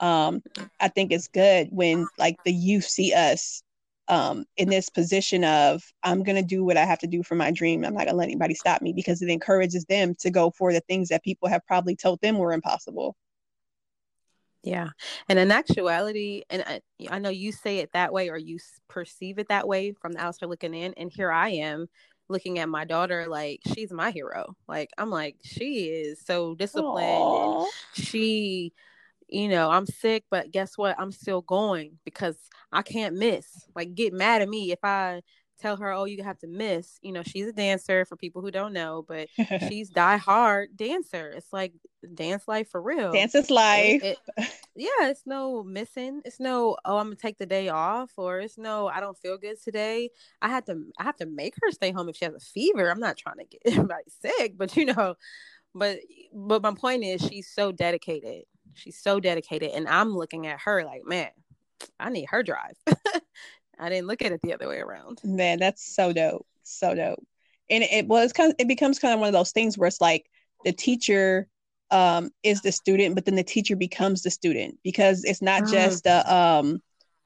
Um, 0.00 0.42
i 0.80 0.88
think 0.88 1.12
it's 1.12 1.28
good 1.28 1.68
when 1.70 2.08
like 2.18 2.36
the 2.44 2.52
youth 2.52 2.84
see 2.84 3.12
us 3.12 3.62
um, 4.08 4.44
in 4.56 4.68
this 4.68 4.88
position 4.88 5.44
of 5.44 5.82
I'm 6.02 6.22
going 6.22 6.36
to 6.36 6.42
do 6.42 6.64
what 6.64 6.76
I 6.76 6.84
have 6.84 6.98
to 7.00 7.06
do 7.06 7.22
for 7.22 7.34
my 7.34 7.50
dream. 7.50 7.84
I'm 7.84 7.94
not 7.94 8.04
going 8.04 8.08
to 8.08 8.16
let 8.16 8.24
anybody 8.24 8.54
stop 8.54 8.82
me 8.82 8.92
because 8.92 9.22
it 9.22 9.28
encourages 9.28 9.84
them 9.84 10.14
to 10.20 10.30
go 10.30 10.50
for 10.50 10.72
the 10.72 10.80
things 10.80 11.08
that 11.08 11.24
people 11.24 11.48
have 11.48 11.64
probably 11.66 11.96
told 11.96 12.20
them 12.20 12.38
were 12.38 12.52
impossible. 12.52 13.16
Yeah. 14.62 14.90
And 15.28 15.38
in 15.38 15.50
actuality, 15.50 16.42
and 16.48 16.62
I, 16.66 16.80
I 17.10 17.18
know 17.18 17.30
you 17.30 17.52
say 17.52 17.78
it 17.78 17.92
that 17.92 18.12
way 18.12 18.28
or 18.28 18.38
you 18.38 18.58
perceive 18.88 19.38
it 19.38 19.48
that 19.48 19.66
way 19.66 19.92
from 19.92 20.12
the 20.12 20.20
outside 20.20 20.46
looking 20.46 20.74
in. 20.74 20.94
And 20.96 21.10
here 21.12 21.32
I 21.32 21.48
am 21.50 21.86
looking 22.28 22.58
at 22.58 22.68
my 22.68 22.84
daughter 22.84 23.26
like 23.28 23.60
she's 23.74 23.92
my 23.92 24.10
hero. 24.10 24.54
Like, 24.68 24.90
I'm 24.98 25.10
like, 25.10 25.36
she 25.42 25.86
is 25.86 26.20
so 26.24 26.54
disciplined. 26.54 27.06
And 27.06 27.66
she 27.94 28.72
you 29.32 29.48
know, 29.48 29.70
I'm 29.70 29.86
sick, 29.86 30.24
but 30.30 30.50
guess 30.50 30.76
what? 30.76 30.94
I'm 30.98 31.10
still 31.10 31.40
going 31.40 31.98
because 32.04 32.36
I 32.70 32.82
can't 32.82 33.16
miss. 33.16 33.46
Like, 33.74 33.94
get 33.94 34.12
mad 34.12 34.42
at 34.42 34.48
me 34.48 34.72
if 34.72 34.80
I 34.84 35.22
tell 35.58 35.76
her, 35.76 35.90
oh, 35.92 36.04
you 36.04 36.22
have 36.22 36.38
to 36.40 36.46
miss. 36.46 36.98
You 37.00 37.12
know, 37.12 37.22
she's 37.22 37.46
a 37.46 37.52
dancer 37.52 38.04
for 38.04 38.16
people 38.16 38.42
who 38.42 38.50
don't 38.50 38.74
know, 38.74 39.06
but 39.08 39.28
she's 39.68 39.88
die 39.88 40.18
hard 40.18 40.76
dancer. 40.76 41.30
It's 41.30 41.50
like 41.50 41.72
dance 42.14 42.46
life 42.46 42.68
for 42.68 42.82
real. 42.82 43.12
Dance 43.12 43.34
is 43.34 43.50
life. 43.50 44.04
It, 44.04 44.18
it, 44.36 44.48
yeah, 44.76 45.08
it's 45.08 45.22
no 45.24 45.62
missing. 45.62 46.20
It's 46.26 46.38
no, 46.38 46.76
oh, 46.84 46.98
I'm 46.98 47.06
gonna 47.06 47.16
take 47.16 47.38
the 47.38 47.46
day 47.46 47.70
off, 47.70 48.10
or 48.18 48.40
it's 48.40 48.58
no, 48.58 48.88
I 48.88 49.00
don't 49.00 49.16
feel 49.16 49.38
good 49.38 49.62
today. 49.62 50.10
I 50.42 50.48
had 50.48 50.66
to, 50.66 50.78
I 50.98 51.04
have 51.04 51.16
to 51.16 51.26
make 51.26 51.54
her 51.62 51.70
stay 51.70 51.90
home 51.92 52.10
if 52.10 52.16
she 52.16 52.26
has 52.26 52.34
a 52.34 52.40
fever. 52.40 52.90
I'm 52.90 53.00
not 53.00 53.16
trying 53.16 53.38
to 53.38 53.44
get 53.44 53.62
anybody 53.74 54.04
sick, 54.20 54.58
but 54.58 54.76
you 54.76 54.84
know, 54.86 55.14
but 55.74 56.00
but 56.34 56.62
my 56.62 56.74
point 56.74 57.02
is, 57.02 57.22
she's 57.22 57.48
so 57.48 57.72
dedicated 57.72 58.44
She's 58.74 58.98
so 58.98 59.20
dedicated. 59.20 59.70
And 59.70 59.88
I'm 59.88 60.16
looking 60.16 60.46
at 60.46 60.60
her 60.60 60.84
like, 60.84 61.02
man, 61.04 61.30
I 61.98 62.10
need 62.10 62.26
her 62.30 62.42
drive. 62.42 62.76
I 63.78 63.88
didn't 63.88 64.06
look 64.06 64.22
at 64.22 64.32
it 64.32 64.40
the 64.42 64.54
other 64.54 64.68
way 64.68 64.78
around. 64.78 65.20
Man, 65.24 65.58
that's 65.58 65.94
so 65.94 66.12
dope. 66.12 66.46
So 66.62 66.94
dope. 66.94 67.24
And 67.70 67.82
it 67.82 68.06
was 68.06 68.32
kind 68.32 68.50
of, 68.50 68.56
it 68.58 68.68
becomes 68.68 68.98
kind 68.98 69.14
of 69.14 69.20
one 69.20 69.28
of 69.28 69.32
those 69.32 69.52
things 69.52 69.76
where 69.76 69.88
it's 69.88 70.00
like 70.00 70.26
the 70.64 70.72
teacher 70.72 71.48
um, 71.90 72.30
is 72.42 72.62
the 72.62 72.72
student, 72.72 73.14
but 73.14 73.24
then 73.24 73.34
the 73.34 73.42
teacher 73.42 73.76
becomes 73.76 74.22
the 74.22 74.30
student 74.30 74.78
because 74.82 75.24
it's 75.24 75.42
not 75.42 75.64
mm. 75.64 75.70
just 75.70 76.06
a 76.06 76.34
um, 76.34 76.80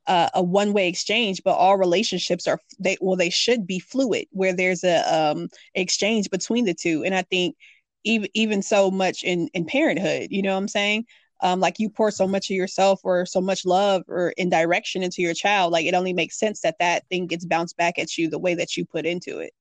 uh, 0.06 0.28
a 0.34 0.42
one 0.42 0.72
way 0.72 0.88
exchange, 0.88 1.42
but 1.44 1.54
all 1.54 1.76
relationships 1.76 2.46
are 2.46 2.60
they 2.78 2.96
well 3.00 3.16
they 3.16 3.30
should 3.30 3.66
be 3.66 3.78
fluid 3.78 4.26
where 4.30 4.52
there's 4.52 4.84
a 4.84 5.02
um, 5.14 5.48
exchange 5.74 6.30
between 6.30 6.64
the 6.64 6.74
two. 6.74 7.04
And 7.04 7.14
I 7.14 7.22
think 7.22 7.56
even 8.04 8.28
even 8.34 8.62
so 8.62 8.90
much 8.90 9.22
in 9.22 9.48
in 9.54 9.64
parenthood, 9.66 10.28
you 10.30 10.42
know 10.42 10.52
what 10.52 10.60
I'm 10.60 10.68
saying? 10.68 11.06
Um, 11.40 11.60
like 11.60 11.78
you 11.78 11.88
pour 11.88 12.10
so 12.10 12.26
much 12.26 12.50
of 12.50 12.56
yourself 12.56 13.00
or 13.04 13.26
so 13.26 13.40
much 13.40 13.64
love 13.64 14.02
or 14.08 14.30
in 14.36 14.48
direction 14.48 15.02
into 15.02 15.22
your 15.22 15.34
child 15.34 15.72
like 15.72 15.86
it 15.86 15.94
only 15.94 16.12
makes 16.12 16.38
sense 16.38 16.60
that 16.60 16.78
that 16.78 17.06
thing 17.08 17.26
gets 17.26 17.44
bounced 17.44 17.76
back 17.76 17.98
at 17.98 18.16
you 18.16 18.28
the 18.28 18.38
way 18.38 18.54
that 18.54 18.76
you 18.76 18.84
put 18.84 19.06
into 19.06 19.38
it 19.38 19.52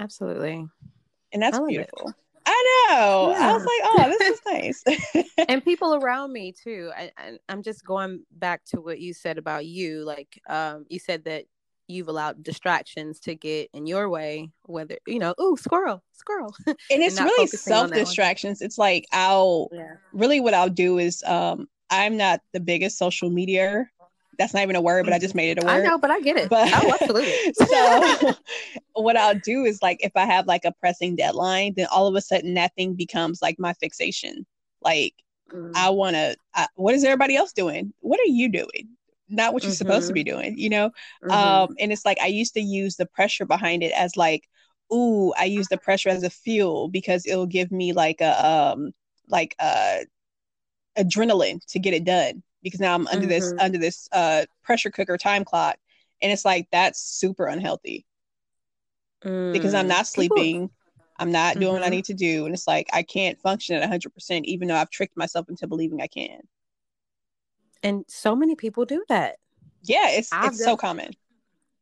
absolutely 0.00 0.66
and 1.32 1.42
that's 1.42 1.58
beautiful 1.60 2.08
it. 2.08 2.14
I 2.46 2.86
know. 2.90 3.30
Yeah. 3.30 3.48
I 3.48 3.52
was 3.54 3.64
like, 3.64 3.80
oh, 3.84 4.16
this 4.18 4.30
is 4.30 4.40
nice. 4.46 5.28
and 5.48 5.64
people 5.64 5.94
around 6.02 6.32
me 6.32 6.52
too. 6.52 6.90
I, 6.94 7.10
I, 7.16 7.38
I'm 7.48 7.62
just 7.62 7.84
going 7.84 8.24
back 8.32 8.64
to 8.66 8.80
what 8.80 9.00
you 9.00 9.14
said 9.14 9.38
about 9.38 9.64
you. 9.66 10.04
Like, 10.04 10.40
um, 10.48 10.84
you 10.88 10.98
said 10.98 11.24
that 11.24 11.44
you've 11.88 12.08
allowed 12.08 12.42
distractions 12.42 13.20
to 13.20 13.34
get 13.34 13.68
in 13.72 13.86
your 13.86 14.08
way 14.08 14.50
whether 14.64 14.96
you 15.06 15.18
know 15.18 15.34
oh 15.38 15.56
squirrel 15.56 16.02
squirrel 16.12 16.54
and 16.66 16.76
it's 16.90 17.18
and 17.18 17.26
really 17.26 17.46
self 17.46 17.90
distractions 17.90 18.60
it's 18.62 18.78
like 18.78 19.06
i'll 19.12 19.68
yeah. 19.72 19.94
really 20.12 20.40
what 20.40 20.54
i'll 20.54 20.70
do 20.70 20.98
is 20.98 21.22
um 21.24 21.68
i'm 21.90 22.16
not 22.16 22.40
the 22.52 22.60
biggest 22.60 22.98
social 22.98 23.30
media 23.30 23.86
that's 24.38 24.54
not 24.54 24.62
even 24.62 24.76
a 24.76 24.80
word, 24.80 25.04
but 25.04 25.14
I 25.14 25.18
just 25.18 25.34
made 25.34 25.50
it 25.50 25.62
a 25.62 25.66
word. 25.66 25.72
I 25.72 25.80
know, 25.80 25.98
but 25.98 26.10
I 26.10 26.20
get 26.20 26.36
it. 26.36 26.48
But 26.48 26.68
oh, 26.72 26.92
absolutely. 27.00 27.52
so 27.54 28.34
what 29.02 29.16
I'll 29.16 29.38
do 29.38 29.64
is 29.64 29.82
like 29.82 29.98
if 30.04 30.12
I 30.16 30.24
have 30.24 30.46
like 30.46 30.64
a 30.64 30.72
pressing 30.72 31.16
deadline, 31.16 31.74
then 31.76 31.86
all 31.90 32.06
of 32.06 32.14
a 32.14 32.20
sudden 32.20 32.54
that 32.54 32.74
thing 32.74 32.94
becomes 32.94 33.40
like 33.42 33.58
my 33.58 33.72
fixation. 33.74 34.46
Like 34.82 35.14
mm. 35.52 35.72
I 35.74 35.90
want 35.90 36.16
to. 36.16 36.36
What 36.76 36.94
is 36.94 37.04
everybody 37.04 37.36
else 37.36 37.52
doing? 37.52 37.92
What 38.00 38.20
are 38.20 38.26
you 38.26 38.48
doing? 38.48 38.88
Not 39.28 39.52
what 39.52 39.62
you're 39.62 39.72
mm-hmm. 39.72 39.76
supposed 39.76 40.08
to 40.08 40.12
be 40.12 40.24
mm-hmm. 40.24 40.38
doing, 40.38 40.58
you 40.58 40.70
know? 40.70 40.90
Mm-hmm. 41.22 41.30
Um, 41.30 41.76
and 41.78 41.92
it's 41.92 42.04
like 42.04 42.18
I 42.20 42.26
used 42.26 42.54
to 42.54 42.60
use 42.60 42.96
the 42.96 43.06
pressure 43.06 43.46
behind 43.46 43.82
it 43.82 43.92
as 43.92 44.16
like, 44.16 44.48
ooh, 44.92 45.32
I 45.38 45.44
use 45.44 45.68
the 45.68 45.78
pressure 45.78 46.10
as 46.10 46.22
a 46.22 46.30
fuel 46.30 46.88
because 46.88 47.26
it'll 47.26 47.46
give 47.46 47.72
me 47.72 47.92
like 47.92 48.20
a 48.20 48.46
um 48.46 48.92
like 49.28 49.54
a 49.60 50.06
adrenaline 50.98 51.64
to 51.66 51.78
get 51.78 51.94
it 51.94 52.04
done 52.04 52.42
because 52.62 52.80
now 52.80 52.94
I'm 52.94 53.06
under 53.08 53.26
mm-hmm. 53.26 53.28
this 53.28 53.54
under 53.58 53.78
this 53.78 54.08
uh 54.12 54.44
pressure 54.62 54.90
cooker 54.90 55.16
time 55.16 55.44
clock. 55.44 55.76
And 56.22 56.32
it's 56.32 56.44
like 56.44 56.68
that's 56.70 57.00
super 57.00 57.46
unhealthy. 57.46 58.06
Mm. 59.24 59.52
Because 59.52 59.74
I'm 59.74 59.86
mm. 59.86 59.90
not 59.90 60.06
sleeping. 60.06 60.68
People... 60.68 60.70
I'm 61.16 61.30
not 61.30 61.60
doing 61.60 61.72
what 61.72 61.82
I 61.82 61.86
mm-hmm. 61.86 61.94
need 61.96 62.04
to 62.06 62.14
do. 62.14 62.44
And 62.44 62.54
it's 62.54 62.66
like 62.66 62.88
I 62.92 63.04
can't 63.04 63.40
function 63.40 63.76
at 63.76 63.88
100%, 63.88 64.44
even 64.44 64.66
though 64.66 64.74
I've 64.74 64.90
tricked 64.90 65.16
myself 65.16 65.48
into 65.48 65.68
believing 65.68 66.00
I 66.02 66.08
can 66.08 66.40
and 67.84 68.04
so 68.08 68.34
many 68.34 68.56
people 68.56 68.84
do 68.84 69.04
that 69.08 69.36
yeah 69.82 70.10
it's 70.10 70.32
I've 70.32 70.48
it's 70.48 70.58
done, 70.58 70.66
so 70.66 70.76
common 70.76 71.10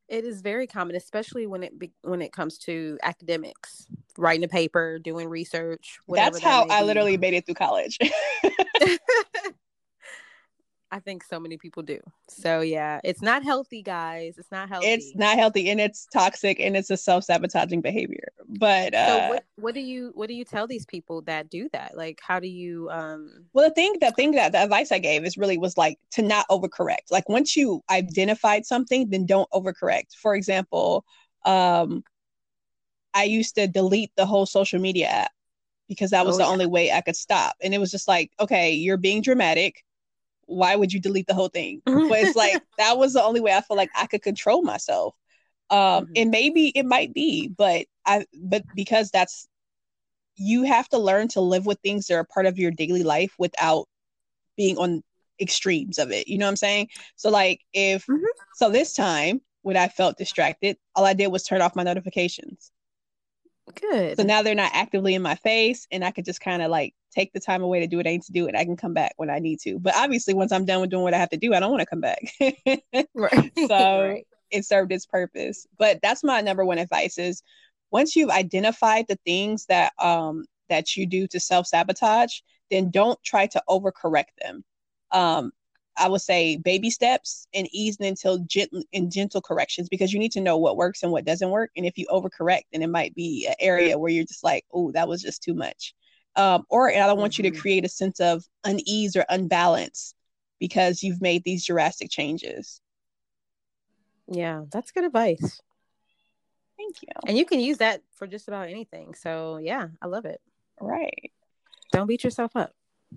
it 0.08 0.24
is 0.24 0.42
very 0.42 0.66
common 0.66 0.96
especially 0.96 1.46
when 1.46 1.62
it 1.62 1.78
be, 1.78 1.92
when 2.02 2.20
it 2.20 2.32
comes 2.32 2.58
to 2.58 2.98
academics 3.02 3.86
writing 4.18 4.44
a 4.44 4.48
paper 4.48 4.98
doing 4.98 5.28
research 5.28 5.98
that's 6.08 6.40
how 6.40 6.66
i 6.68 6.82
literally 6.82 7.16
made 7.16 7.32
it 7.32 7.46
through 7.46 7.54
college 7.54 7.98
I 10.92 11.00
think 11.00 11.24
so 11.24 11.40
many 11.40 11.56
people 11.56 11.82
do. 11.82 11.98
So 12.28 12.60
yeah, 12.60 13.00
it's 13.02 13.22
not 13.22 13.42
healthy, 13.42 13.82
guys. 13.82 14.34
It's 14.36 14.52
not 14.52 14.68
healthy. 14.68 14.88
It's 14.88 15.16
not 15.16 15.38
healthy, 15.38 15.70
and 15.70 15.80
it's 15.80 16.06
toxic, 16.12 16.60
and 16.60 16.76
it's 16.76 16.90
a 16.90 16.98
self 16.98 17.24
sabotaging 17.24 17.80
behavior. 17.80 18.28
But 18.58 18.94
uh, 18.94 19.06
so 19.06 19.28
what? 19.30 19.44
What 19.56 19.74
do 19.74 19.80
you 19.80 20.12
what 20.14 20.28
do 20.28 20.34
you 20.34 20.44
tell 20.44 20.66
these 20.66 20.86
people 20.86 21.22
that 21.22 21.48
do 21.48 21.68
that? 21.72 21.96
Like, 21.96 22.20
how 22.22 22.40
do 22.40 22.48
you? 22.48 22.88
um 22.90 23.46
Well, 23.52 23.68
the 23.68 23.74
thing, 23.74 23.94
the 24.00 24.10
thing 24.12 24.32
that 24.32 24.52
the 24.52 24.58
advice 24.58 24.92
I 24.92 24.98
gave 24.98 25.24
is 25.24 25.38
really 25.38 25.58
was 25.58 25.76
like 25.76 25.98
to 26.12 26.22
not 26.22 26.46
overcorrect. 26.50 27.10
Like 27.10 27.28
once 27.28 27.56
you 27.56 27.82
identified 27.90 28.66
something, 28.66 29.08
then 29.10 29.26
don't 29.26 29.50
overcorrect. 29.52 30.14
For 30.16 30.34
example, 30.34 31.04
um 31.44 32.04
I 33.14 33.24
used 33.24 33.54
to 33.56 33.66
delete 33.66 34.10
the 34.16 34.26
whole 34.26 34.46
social 34.46 34.80
media 34.80 35.06
app 35.06 35.32
because 35.88 36.10
that 36.10 36.24
was 36.24 36.36
oh, 36.36 36.38
the 36.38 36.44
yeah. 36.44 36.50
only 36.50 36.66
way 36.66 36.92
I 36.92 37.00
could 37.02 37.16
stop, 37.16 37.56
and 37.62 37.74
it 37.74 37.78
was 37.78 37.90
just 37.90 38.08
like, 38.08 38.32
okay, 38.40 38.72
you're 38.72 38.96
being 38.96 39.22
dramatic 39.22 39.84
why 40.46 40.76
would 40.76 40.92
you 40.92 41.00
delete 41.00 41.26
the 41.26 41.34
whole 41.34 41.48
thing? 41.48 41.80
but 41.84 42.10
it's 42.10 42.36
like 42.36 42.62
that 42.78 42.98
was 42.98 43.12
the 43.14 43.22
only 43.22 43.40
way 43.40 43.52
I 43.54 43.60
felt 43.60 43.76
like 43.78 43.90
I 43.96 44.06
could 44.06 44.22
control 44.22 44.62
myself. 44.62 45.14
Um, 45.72 46.04
mm-hmm. 46.04 46.12
and 46.16 46.30
maybe 46.30 46.68
it 46.68 46.84
might 46.84 47.14
be, 47.14 47.48
but 47.48 47.86
I 48.06 48.26
but 48.42 48.62
because 48.76 49.10
that's 49.10 49.48
you 50.36 50.64
have 50.64 50.88
to 50.90 50.98
learn 50.98 51.28
to 51.28 51.40
live 51.40 51.66
with 51.66 51.78
things 51.80 52.06
that 52.06 52.14
are 52.14 52.24
part 52.24 52.46
of 52.46 52.58
your 52.58 52.70
daily 52.70 53.02
life 53.02 53.32
without 53.38 53.86
being 54.56 54.76
on 54.76 55.02
extremes 55.40 55.98
of 55.98 56.10
it. 56.10 56.28
You 56.28 56.38
know 56.38 56.46
what 56.46 56.50
I'm 56.50 56.56
saying? 56.56 56.88
So 57.16 57.30
like 57.30 57.60
if 57.72 58.04
mm-hmm. 58.06 58.22
so 58.54 58.70
this 58.70 58.92
time 58.92 59.40
when 59.62 59.76
I 59.76 59.88
felt 59.88 60.18
distracted, 60.18 60.76
all 60.94 61.06
I 61.06 61.14
did 61.14 61.28
was 61.28 61.42
turn 61.42 61.62
off 61.62 61.74
my 61.74 61.84
notifications. 61.84 62.70
Good. 63.74 64.16
So 64.16 64.24
now 64.24 64.42
they're 64.42 64.54
not 64.54 64.72
actively 64.74 65.14
in 65.14 65.22
my 65.22 65.36
face 65.36 65.86
and 65.90 66.04
I 66.04 66.10
could 66.10 66.24
just 66.24 66.40
kind 66.40 66.62
of 66.62 66.70
like 66.70 66.94
take 67.14 67.32
the 67.32 67.40
time 67.40 67.62
away 67.62 67.80
to 67.80 67.86
do 67.86 67.96
what 67.96 68.06
I 68.06 68.10
need 68.10 68.22
to 68.22 68.32
do 68.32 68.46
and 68.46 68.56
I 68.56 68.64
can 68.64 68.76
come 68.76 68.92
back 68.92 69.14
when 69.16 69.30
I 69.30 69.38
need 69.38 69.60
to. 69.60 69.78
But 69.78 69.94
obviously 69.96 70.34
once 70.34 70.52
I'm 70.52 70.64
done 70.64 70.80
with 70.80 70.90
doing 70.90 71.02
what 71.02 71.14
I 71.14 71.18
have 71.18 71.30
to 71.30 71.36
do, 71.36 71.54
I 71.54 71.60
don't 71.60 71.70
want 71.70 71.80
to 71.80 71.86
come 71.86 72.00
back. 72.00 72.20
right. 73.14 73.52
So 73.68 74.02
right. 74.02 74.26
It 74.52 74.64
served 74.64 74.92
its 74.92 75.06
purpose. 75.06 75.66
But 75.78 76.00
that's 76.02 76.22
my 76.22 76.40
number 76.40 76.64
one 76.64 76.78
advice 76.78 77.18
is 77.18 77.42
once 77.90 78.14
you've 78.14 78.30
identified 78.30 79.06
the 79.08 79.18
things 79.26 79.66
that 79.66 79.92
um 79.98 80.44
that 80.68 80.96
you 80.96 81.06
do 81.06 81.26
to 81.28 81.40
self-sabotage, 81.40 82.40
then 82.70 82.90
don't 82.90 83.22
try 83.24 83.46
to 83.48 83.62
overcorrect 83.68 84.34
them. 84.40 84.64
Um 85.10 85.52
I 85.96 86.08
would 86.08 86.22
say 86.22 86.56
baby 86.56 86.90
steps 86.90 87.46
and 87.52 87.68
ease 87.72 87.98
until 88.00 88.38
gentle 88.38 88.82
and 88.94 89.12
gentle 89.12 89.42
corrections 89.42 89.88
because 89.88 90.12
you 90.12 90.18
need 90.18 90.32
to 90.32 90.40
know 90.40 90.56
what 90.56 90.76
works 90.76 91.02
and 91.02 91.12
what 91.12 91.24
doesn't 91.24 91.50
work. 91.50 91.70
And 91.76 91.84
if 91.84 91.98
you 91.98 92.06
overcorrect, 92.06 92.62
then 92.72 92.82
it 92.82 92.88
might 92.88 93.14
be 93.14 93.46
an 93.46 93.54
area 93.60 93.98
where 93.98 94.10
you're 94.10 94.24
just 94.24 94.44
like, 94.44 94.64
oh, 94.72 94.90
that 94.92 95.08
was 95.08 95.22
just 95.22 95.42
too 95.42 95.54
much. 95.54 95.94
Um, 96.36 96.64
or 96.70 96.90
I 96.90 97.06
don't 97.06 97.18
want 97.18 97.36
you 97.36 97.42
to 97.42 97.50
mm-hmm. 97.50 97.60
create 97.60 97.84
a 97.84 97.90
sense 97.90 98.20
of 98.20 98.42
unease 98.64 99.16
or 99.16 99.26
unbalance 99.28 100.14
because 100.58 101.02
you've 101.02 101.20
made 101.20 101.42
these 101.44 101.66
drastic 101.66 102.08
changes. 102.10 102.80
Yeah, 104.32 104.64
that's 104.70 104.90
good 104.92 105.04
advice. 105.04 105.60
Thank 106.76 107.02
you. 107.02 107.08
And 107.26 107.38
you 107.38 107.44
can 107.44 107.60
use 107.60 107.78
that 107.78 108.02
for 108.16 108.26
just 108.26 108.48
about 108.48 108.68
anything. 108.68 109.14
So 109.14 109.58
yeah, 109.58 109.88
I 110.00 110.06
love 110.06 110.24
it. 110.24 110.40
Right. 110.80 111.30
Don't 111.92 112.06
beat 112.06 112.24
yourself 112.24 112.56
up. 112.56 112.72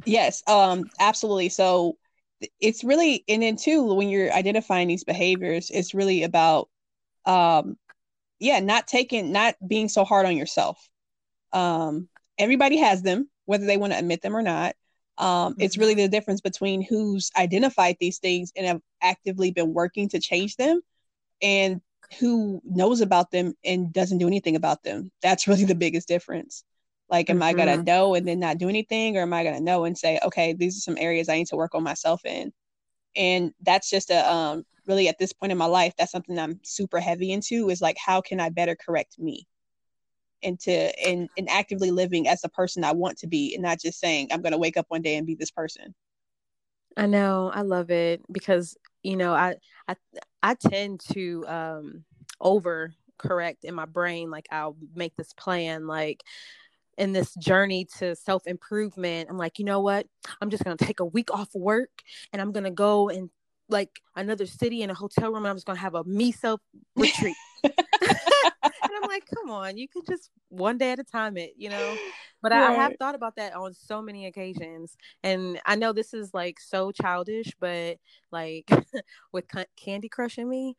Yes, 0.06 0.44
um, 0.48 0.86
absolutely. 1.00 1.50
So 1.50 1.98
it's 2.60 2.84
really 2.84 3.24
and 3.28 3.42
then 3.42 3.56
too 3.56 3.94
when 3.94 4.10
you're 4.10 4.32
identifying 4.34 4.88
these 4.88 5.04
behaviors, 5.04 5.72
it's 5.72 5.94
really 5.94 6.24
about 6.24 6.70
um 7.26 7.78
yeah, 8.40 8.60
not 8.60 8.88
taking 8.88 9.32
not 9.32 9.56
being 9.66 9.88
so 9.88 10.04
hard 10.04 10.26
on 10.26 10.38
yourself. 10.38 10.78
Um 11.54 12.10
everybody 12.38 12.78
has 12.78 13.02
them, 13.02 13.30
whether 13.46 13.66
they 13.66 13.78
want 13.78 13.94
to 13.94 14.00
admit 14.00 14.22
them 14.22 14.36
or 14.36 14.42
not. 14.42 14.76
Um, 15.18 15.54
mm-hmm. 15.54 15.62
It's 15.62 15.78
really 15.78 15.94
mm-hmm. 15.94 16.02
the 16.02 16.10
difference 16.10 16.42
between 16.42 16.82
who's 16.82 17.32
identified 17.38 17.96
these 18.00 18.20
things 18.20 18.52
and 18.56 18.68
have 18.68 18.82
actively 19.02 19.52
been 19.52 19.74
working 19.74 20.10
to 20.10 20.20
change 20.20 20.58
them 20.58 20.82
and 21.42 21.82
who 22.20 22.62
knows 22.64 23.02
about 23.02 23.32
them 23.32 23.54
and 23.64 23.92
doesn't 23.92 24.20
do 24.20 24.28
anything 24.28 24.56
about 24.56 24.84
them. 24.84 25.12
That's 25.22 25.48
really 25.48 25.66
the 25.66 25.76
biggest 25.76 26.08
difference. 26.08 26.64
Like, 27.10 27.30
am 27.30 27.38
mm-hmm. 27.38 27.44
I 27.44 27.54
gonna 27.54 27.72
mm-hmm. 27.74 27.84
know 27.84 28.16
and 28.16 28.28
then 28.28 28.40
not 28.40 28.58
do 28.58 28.70
anything, 28.70 29.18
or 29.18 29.22
am 29.22 29.34
I 29.34 29.44
gonna 29.44 29.62
know 29.62 29.86
and 29.86 29.98
say, 29.98 30.20
okay, 30.26 30.54
these 30.54 30.78
are 30.78 30.82
some 30.82 30.98
areas 30.98 31.30
I 31.30 31.38
need 31.38 31.48
to 31.48 31.56
work 31.56 31.76
on 31.76 31.84
myself 31.84 32.26
in? 32.26 32.52
And 33.16 33.54
that's 33.62 33.90
just 33.90 34.10
a 34.10 34.32
um, 34.32 34.64
really 34.88 35.08
at 35.08 35.18
this 35.20 35.34
point 35.34 35.52
in 35.52 35.58
my 35.58 35.66
life, 35.66 35.94
that's 35.98 36.12
something 36.12 36.38
I'm 36.38 36.60
super 36.64 37.00
heavy 37.00 37.32
into 37.32 37.70
is 37.70 37.82
like, 37.82 37.98
how 38.04 38.22
can 38.22 38.40
I 38.40 38.50
better 38.50 38.76
correct 38.76 39.20
me? 39.20 39.48
into 40.42 40.72
and 41.06 41.28
and 41.38 41.50
actively 41.50 41.92
living 41.92 42.28
as 42.28 42.42
the 42.42 42.50
person 42.50 42.84
I 42.84 42.92
want 42.92 43.18
to 43.20 43.28
be 43.28 43.54
and 43.54 43.64
not 43.64 43.80
just 43.80 44.00
saying 44.00 44.30
I'm 44.32 44.42
going 44.42 44.52
to 44.52 44.58
wake 44.58 44.78
up 44.78 44.86
one 44.90 45.02
day 45.02 45.16
and 45.16 45.28
be 45.28 45.36
this 45.36 45.52
person. 45.52 45.94
I 46.96 47.08
know, 47.08 47.52
I 47.54 47.62
love 47.62 47.92
it 47.92 48.22
because 48.32 48.78
you 49.06 49.16
know, 49.18 49.34
I 49.34 49.56
I 49.88 49.96
I 50.42 50.56
tend 50.56 51.02
to 51.14 51.46
um 51.48 52.04
over 52.42 52.94
correct 53.18 53.64
in 53.64 53.74
my 53.74 53.86
brain 53.86 54.30
like 54.30 54.48
I'll 54.52 54.76
make 54.94 55.16
this 55.16 55.32
plan 55.34 55.88
like 55.88 56.22
in 56.98 57.14
this 57.14 57.34
journey 57.36 57.86
to 58.00 58.16
self 58.16 58.48
improvement, 58.48 59.30
I'm 59.30 59.38
like, 59.38 59.60
you 59.60 59.66
know 59.66 59.82
what? 59.82 60.08
I'm 60.42 60.50
just 60.50 60.64
gonna 60.64 60.78
take 60.78 61.00
a 61.02 61.06
week 61.06 61.32
off 61.32 61.50
work 61.54 61.90
and 62.34 62.42
I'm 62.42 62.52
gonna 62.52 62.72
go 62.72 63.10
and 63.10 63.30
like 63.70 64.02
another 64.16 64.46
city 64.46 64.82
in 64.82 64.90
a 64.90 64.94
hotel 64.94 65.28
room 65.30 65.38
and 65.38 65.48
I'm 65.48 65.56
just 65.56 65.68
gonna 65.68 65.80
have 65.80 65.96
a 65.96 66.04
me 66.04 66.32
self 66.32 66.62
retreat. 66.96 67.36
and 69.06 69.12
I'm 69.12 69.16
like, 69.16 69.26
come 69.34 69.50
on, 69.50 69.78
you 69.78 69.88
can 69.88 70.04
just 70.08 70.30
one 70.50 70.78
day 70.78 70.92
at 70.92 71.00
a 71.00 71.04
time 71.04 71.38
it, 71.38 71.54
you 71.58 71.70
know. 71.70 71.98
But 72.42 72.52
right. 72.54 72.62
I, 72.62 72.70
I 72.70 72.84
have 72.84 72.96
thought 73.00 73.16
about 73.16 73.36
that 73.38 73.56
on 73.56 73.74
so 73.74 74.02
many 74.02 74.28
occasions, 74.28 74.96
and 75.24 75.60
I 75.66 75.76
know 75.76 75.94
this 75.94 76.14
is 76.14 76.34
like 76.34 76.60
so 76.60 76.92
childish, 76.92 77.54
but 77.60 77.98
like 78.32 78.70
with 79.32 79.46
Candy 79.76 80.10
Crushing 80.10 80.50
me, 80.50 80.76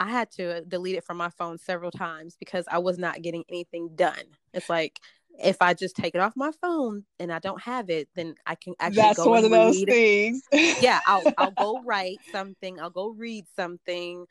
I 0.00 0.10
had 0.10 0.30
to 0.32 0.62
delete 0.62 0.96
it 0.96 1.04
from 1.04 1.16
my 1.16 1.30
phone 1.30 1.58
several 1.58 1.90
times 1.90 2.36
because 2.38 2.66
I 2.70 2.78
was 2.78 2.98
not 2.98 3.22
getting 3.22 3.44
anything 3.48 3.90
done. 3.94 4.24
It's 4.52 4.68
like 4.68 5.00
if 5.42 5.56
I 5.60 5.74
just 5.74 5.96
take 5.96 6.14
it 6.14 6.20
off 6.20 6.34
my 6.36 6.52
phone 6.60 7.04
and 7.18 7.32
I 7.32 7.38
don't 7.40 7.60
have 7.62 7.90
it, 7.90 8.08
then 8.14 8.34
I 8.46 8.54
can 8.54 8.74
actually 8.78 9.02
That's 9.02 9.16
go 9.16 9.28
one 9.28 9.44
of 9.44 9.50
those 9.50 9.82
things. 9.82 10.42
yeah, 10.80 11.00
I'll 11.06 11.24
I'll 11.38 11.50
go 11.52 11.80
write 11.84 12.18
something. 12.30 12.80
I'll 12.80 12.90
go 12.90 13.10
read 13.10 13.46
something 13.56 14.26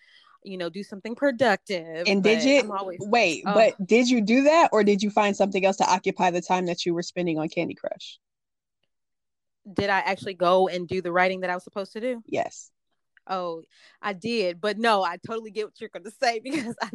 you 0.46 0.58
know, 0.58 0.70
do 0.70 0.84
something 0.84 1.16
productive. 1.16 2.04
And 2.08 2.24
did 2.24 2.44
you 2.44 2.72
always, 2.72 3.00
wait, 3.02 3.44
oh. 3.46 3.54
but 3.54 3.86
did 3.86 4.10
you 4.10 4.22
do 4.22 4.44
that 4.44 4.70
or 4.72 4.84
did 4.84 5.02
you 5.02 5.10
find 5.10 5.36
something 5.36 5.66
else 5.66 5.78
to 5.78 5.90
occupy 5.90 6.32
the 6.32 6.42
time 6.42 6.66
that 6.68 6.86
you 6.86 6.94
were 6.94 7.04
spending 7.04 7.40
on 7.40 7.50
Candy 7.50 7.76
Crush? 7.76 8.20
Did 9.72 9.90
I 9.90 10.00
actually 10.00 10.34
go 10.34 10.68
and 10.68 10.88
do 10.88 11.02
the 11.02 11.12
writing 11.12 11.42
that 11.42 11.50
I 11.50 11.56
was 11.56 11.64
supposed 11.64 11.94
to 11.94 12.02
do? 12.02 12.22
Yes. 12.28 12.70
Oh, 13.26 13.62
I 14.02 14.12
did, 14.12 14.60
but 14.60 14.78
no, 14.78 15.02
I 15.02 15.18
totally 15.26 15.52
get 15.52 15.66
what 15.66 15.80
you're 15.80 15.90
going 15.90 16.04
to 16.04 16.12
say 16.12 16.40
because 16.44 16.76
I, 16.82 16.90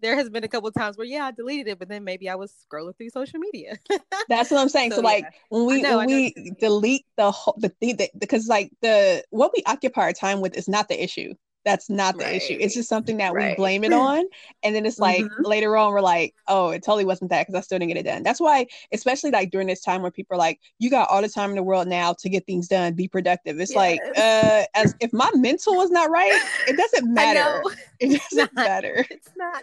there 0.00 0.16
has 0.16 0.30
been 0.30 0.44
a 0.44 0.48
couple 0.48 0.70
times 0.70 0.96
where 0.96 1.06
yeah, 1.06 1.24
I 1.24 1.32
deleted 1.32 1.68
it, 1.68 1.78
but 1.78 1.88
then 1.88 2.04
maybe 2.04 2.28
I 2.28 2.36
was 2.36 2.52
scrolling 2.52 2.96
through 2.96 3.10
social 3.10 3.40
media. 3.40 3.76
That's 4.28 4.50
what 4.50 4.60
I'm 4.60 4.68
saying. 4.68 4.92
So, 4.92 4.96
so 4.96 5.02
like 5.02 5.24
yeah. 5.24 5.30
when 5.48 5.66
we 5.66 5.82
know, 5.82 5.98
when 5.98 6.06
we 6.06 6.52
delete 6.60 7.06
the 7.16 7.30
whole 7.30 7.56
the 7.58 7.70
thing 7.70 7.96
that 7.96 8.10
because 8.18 8.46
like 8.46 8.70
the 8.82 9.24
what 9.30 9.52
we 9.54 9.62
occupy 9.66 10.02
our 10.02 10.12
time 10.12 10.40
with 10.40 10.56
is 10.56 10.68
not 10.68 10.88
the 10.88 11.02
issue. 11.02 11.34
That's 11.64 11.88
not 11.88 12.18
the 12.18 12.24
right. 12.24 12.36
issue. 12.36 12.56
It's 12.60 12.74
just 12.74 12.88
something 12.88 13.16
that 13.18 13.32
right. 13.32 13.50
we 13.50 13.56
blame 13.56 13.84
it 13.84 13.92
on. 13.94 14.24
And 14.62 14.74
then 14.74 14.84
it's 14.84 14.98
like 14.98 15.24
mm-hmm. 15.24 15.44
later 15.44 15.76
on, 15.76 15.92
we're 15.92 16.00
like, 16.00 16.34
oh, 16.48 16.70
it 16.70 16.82
totally 16.82 17.04
wasn't 17.04 17.30
that 17.30 17.46
because 17.46 17.58
I 17.58 17.62
still 17.62 17.78
didn't 17.78 17.88
get 17.88 17.98
it 17.98 18.04
done. 18.04 18.22
That's 18.22 18.40
why, 18.40 18.66
especially 18.92 19.30
like 19.30 19.50
during 19.50 19.66
this 19.66 19.80
time 19.80 20.02
where 20.02 20.10
people 20.10 20.34
are 20.34 20.38
like, 20.38 20.60
you 20.78 20.90
got 20.90 21.08
all 21.08 21.22
the 21.22 21.28
time 21.28 21.50
in 21.50 21.56
the 21.56 21.62
world 21.62 21.88
now 21.88 22.12
to 22.12 22.28
get 22.28 22.46
things 22.46 22.68
done, 22.68 22.94
be 22.94 23.08
productive. 23.08 23.58
It's 23.60 23.72
yes. 23.72 23.76
like, 23.76 24.00
uh, 24.16 24.64
as 24.74 24.94
if 25.00 25.12
my 25.12 25.30
mental 25.34 25.76
was 25.76 25.90
not 25.90 26.10
right, 26.10 26.32
it 26.68 26.76
doesn't 26.76 27.12
matter. 27.12 27.62
It 28.00 28.20
doesn't 28.20 28.52
not, 28.54 28.66
matter. 28.66 29.06
It's 29.08 29.30
not 29.36 29.62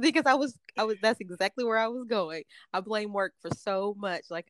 because 0.00 0.24
I 0.24 0.34
was, 0.34 0.58
I 0.76 0.84
was, 0.84 0.96
that's 1.02 1.20
exactly 1.20 1.62
where 1.62 1.78
I 1.78 1.86
was 1.88 2.04
going. 2.08 2.42
I 2.72 2.80
blame 2.80 3.12
work 3.12 3.34
for 3.40 3.50
so 3.54 3.94
much. 3.98 4.24
Like, 4.30 4.46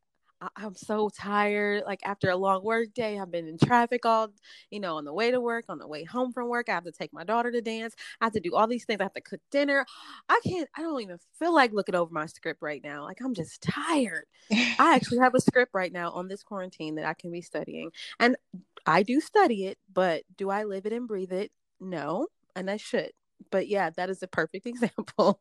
I'm 0.57 0.75
so 0.75 1.09
tired. 1.09 1.85
Like 1.87 2.01
after 2.05 2.29
a 2.29 2.37
long 2.37 2.63
work 2.63 2.93
day, 2.95 3.19
I've 3.19 3.31
been 3.31 3.49
in 3.49 3.57
traffic 3.59 4.05
all, 4.05 4.29
you 4.71 4.81
know, 4.81 4.97
on 4.97 5.05
the 5.05 5.13
way 5.13 5.31
to 5.31 5.41
work, 5.41 5.65
on 5.69 5.79
the 5.79 5.89
way 5.89 6.05
home 6.05 6.33
from 6.33 6.49
work. 6.49 6.69
I 6.69 6.73
have 6.73 6.85
to 6.85 6.93
take 6.93 7.13
my 7.13 7.25
daughter 7.25 7.51
to 7.51 7.63
dance. 7.63 7.95
I 8.21 8.27
have 8.27 8.35
to 8.35 8.41
do 8.41 8.55
all 8.55 8.67
these 8.67 8.85
things. 8.85 9.01
I 9.01 9.05
have 9.05 9.15
to 9.15 9.21
cook 9.23 9.41
dinner. 9.51 9.87
I 10.29 10.41
can't, 10.47 10.69
I 10.77 10.83
don't 10.83 11.01
even 11.01 11.19
feel 11.39 11.55
like 11.55 11.73
looking 11.73 11.95
over 11.95 12.13
my 12.13 12.27
script 12.27 12.61
right 12.61 12.83
now. 12.85 13.05
Like 13.05 13.19
I'm 13.25 13.35
just 13.35 13.63
tired. 13.63 14.27
I 14.53 14.95
actually 14.95 15.19
have 15.19 15.35
a 15.35 15.41
script 15.41 15.73
right 15.75 15.93
now 15.93 16.11
on 16.11 16.29
this 16.29 16.43
quarantine 16.43 16.97
that 16.97 17.07
I 17.07 17.15
can 17.15 17.31
be 17.31 17.41
studying. 17.41 17.91
And 18.21 18.37
I 18.85 19.03
do 19.03 19.21
study 19.21 19.67
it, 19.67 19.79
but 19.93 20.23
do 20.37 20.51
I 20.51 20.65
live 20.65 20.85
it 20.85 20.93
and 20.93 21.09
breathe 21.09 21.33
it? 21.33 21.51
No. 21.81 22.29
And 22.55 22.71
I 22.71 22.77
should. 22.77 23.13
But 23.51 23.69
yeah, 23.69 23.91
that 23.91 24.11
is 24.11 24.23
a 24.23 24.29
perfect 24.29 24.67
example. 24.67 25.39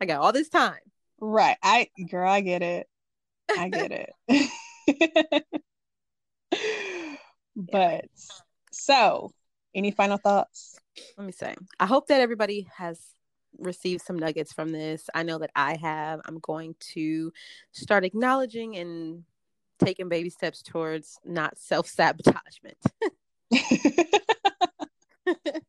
I 0.00 0.06
got 0.06 0.20
all 0.20 0.32
this 0.32 0.48
time. 0.48 0.80
Right. 1.20 1.56
I, 1.62 1.88
girl, 2.10 2.30
I 2.30 2.40
get 2.40 2.62
it. 2.62 2.88
I 3.56 3.68
get 3.68 4.10
it. 4.28 5.44
but 7.56 8.06
so, 8.72 9.32
any 9.74 9.90
final 9.90 10.18
thoughts? 10.18 10.78
Let 11.16 11.26
me 11.26 11.32
say. 11.32 11.54
I 11.78 11.86
hope 11.86 12.08
that 12.08 12.20
everybody 12.20 12.68
has 12.76 13.00
received 13.58 14.02
some 14.02 14.18
nuggets 14.18 14.52
from 14.52 14.70
this. 14.70 15.08
I 15.14 15.22
know 15.22 15.38
that 15.38 15.50
I 15.54 15.76
have. 15.76 16.20
I'm 16.24 16.38
going 16.40 16.74
to 16.94 17.32
start 17.72 18.04
acknowledging 18.04 18.76
and 18.76 19.24
taking 19.78 20.08
baby 20.08 20.30
steps 20.30 20.62
towards 20.62 21.18
not 21.24 21.58
self 21.58 21.86
sabotagement. 21.88 22.78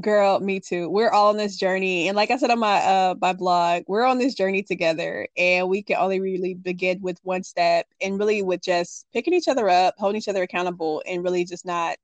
Girl, 0.00 0.40
me 0.40 0.60
too. 0.60 0.88
We're 0.88 1.10
all 1.10 1.28
on 1.28 1.36
this 1.36 1.56
journey. 1.56 2.08
And 2.08 2.16
like 2.16 2.30
I 2.30 2.36
said 2.36 2.50
on 2.50 2.58
my 2.58 2.78
uh 2.78 3.14
my 3.20 3.32
blog, 3.32 3.84
we're 3.86 4.04
on 4.04 4.18
this 4.18 4.34
journey 4.34 4.62
together 4.62 5.28
and 5.36 5.68
we 5.68 5.82
can 5.82 5.96
only 5.96 6.20
really 6.20 6.54
begin 6.54 7.00
with 7.00 7.18
one 7.22 7.42
step 7.42 7.86
and 8.00 8.18
really 8.18 8.42
with 8.42 8.62
just 8.62 9.06
picking 9.12 9.34
each 9.34 9.48
other 9.48 9.68
up, 9.68 9.94
holding 9.98 10.18
each 10.18 10.28
other 10.28 10.42
accountable 10.42 11.02
and 11.06 11.22
really 11.22 11.44
just 11.44 11.64
not 11.64 11.96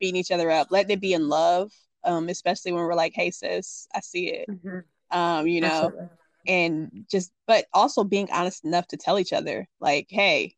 beating 0.00 0.16
each 0.16 0.30
other 0.30 0.50
up. 0.50 0.68
Letting 0.70 0.92
it 0.92 1.00
be 1.00 1.14
in 1.14 1.28
love. 1.28 1.72
Um, 2.04 2.28
especially 2.28 2.72
when 2.72 2.84
we're 2.84 2.94
like, 2.94 3.12
hey 3.14 3.30
sis, 3.30 3.88
I 3.94 4.00
see 4.00 4.28
it. 4.28 4.48
Mm-hmm. 4.48 5.18
Um, 5.18 5.46
you 5.46 5.60
know, 5.60 5.68
Absolutely. 5.68 6.08
and 6.46 7.04
just 7.10 7.32
but 7.46 7.66
also 7.72 8.04
being 8.04 8.28
honest 8.30 8.64
enough 8.64 8.86
to 8.88 8.96
tell 8.96 9.18
each 9.18 9.32
other, 9.32 9.66
like, 9.80 10.06
hey, 10.10 10.54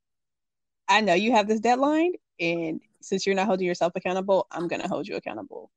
I 0.88 1.00
know 1.00 1.14
you 1.14 1.32
have 1.32 1.48
this 1.48 1.60
deadline 1.60 2.12
and 2.38 2.80
since 3.00 3.26
you're 3.26 3.34
not 3.34 3.46
holding 3.46 3.66
yourself 3.66 3.92
accountable, 3.96 4.46
I'm 4.50 4.68
gonna 4.68 4.88
hold 4.88 5.08
you 5.08 5.16
accountable. 5.16 5.70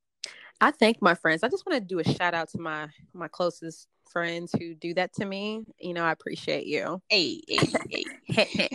I 0.63 0.71
thank 0.71 1.01
my 1.01 1.13
friends. 1.13 1.43
I 1.43 1.49
just 1.49 1.65
want 1.65 1.77
to 1.77 1.85
do 1.85 1.99
a 1.99 2.05
shout 2.05 2.33
out 2.33 2.47
to 2.51 2.57
my 2.57 2.87
my 3.13 3.27
closest 3.27 3.89
friends 4.09 4.55
who 4.57 4.73
do 4.73 4.93
that 4.93 5.11
to 5.15 5.25
me. 5.25 5.65
You 5.77 5.93
know, 5.93 6.05
I 6.05 6.13
appreciate 6.13 6.67
you. 6.67 7.01
Hey, 7.09 7.41
hey, 7.49 8.05
hey. 8.27 8.69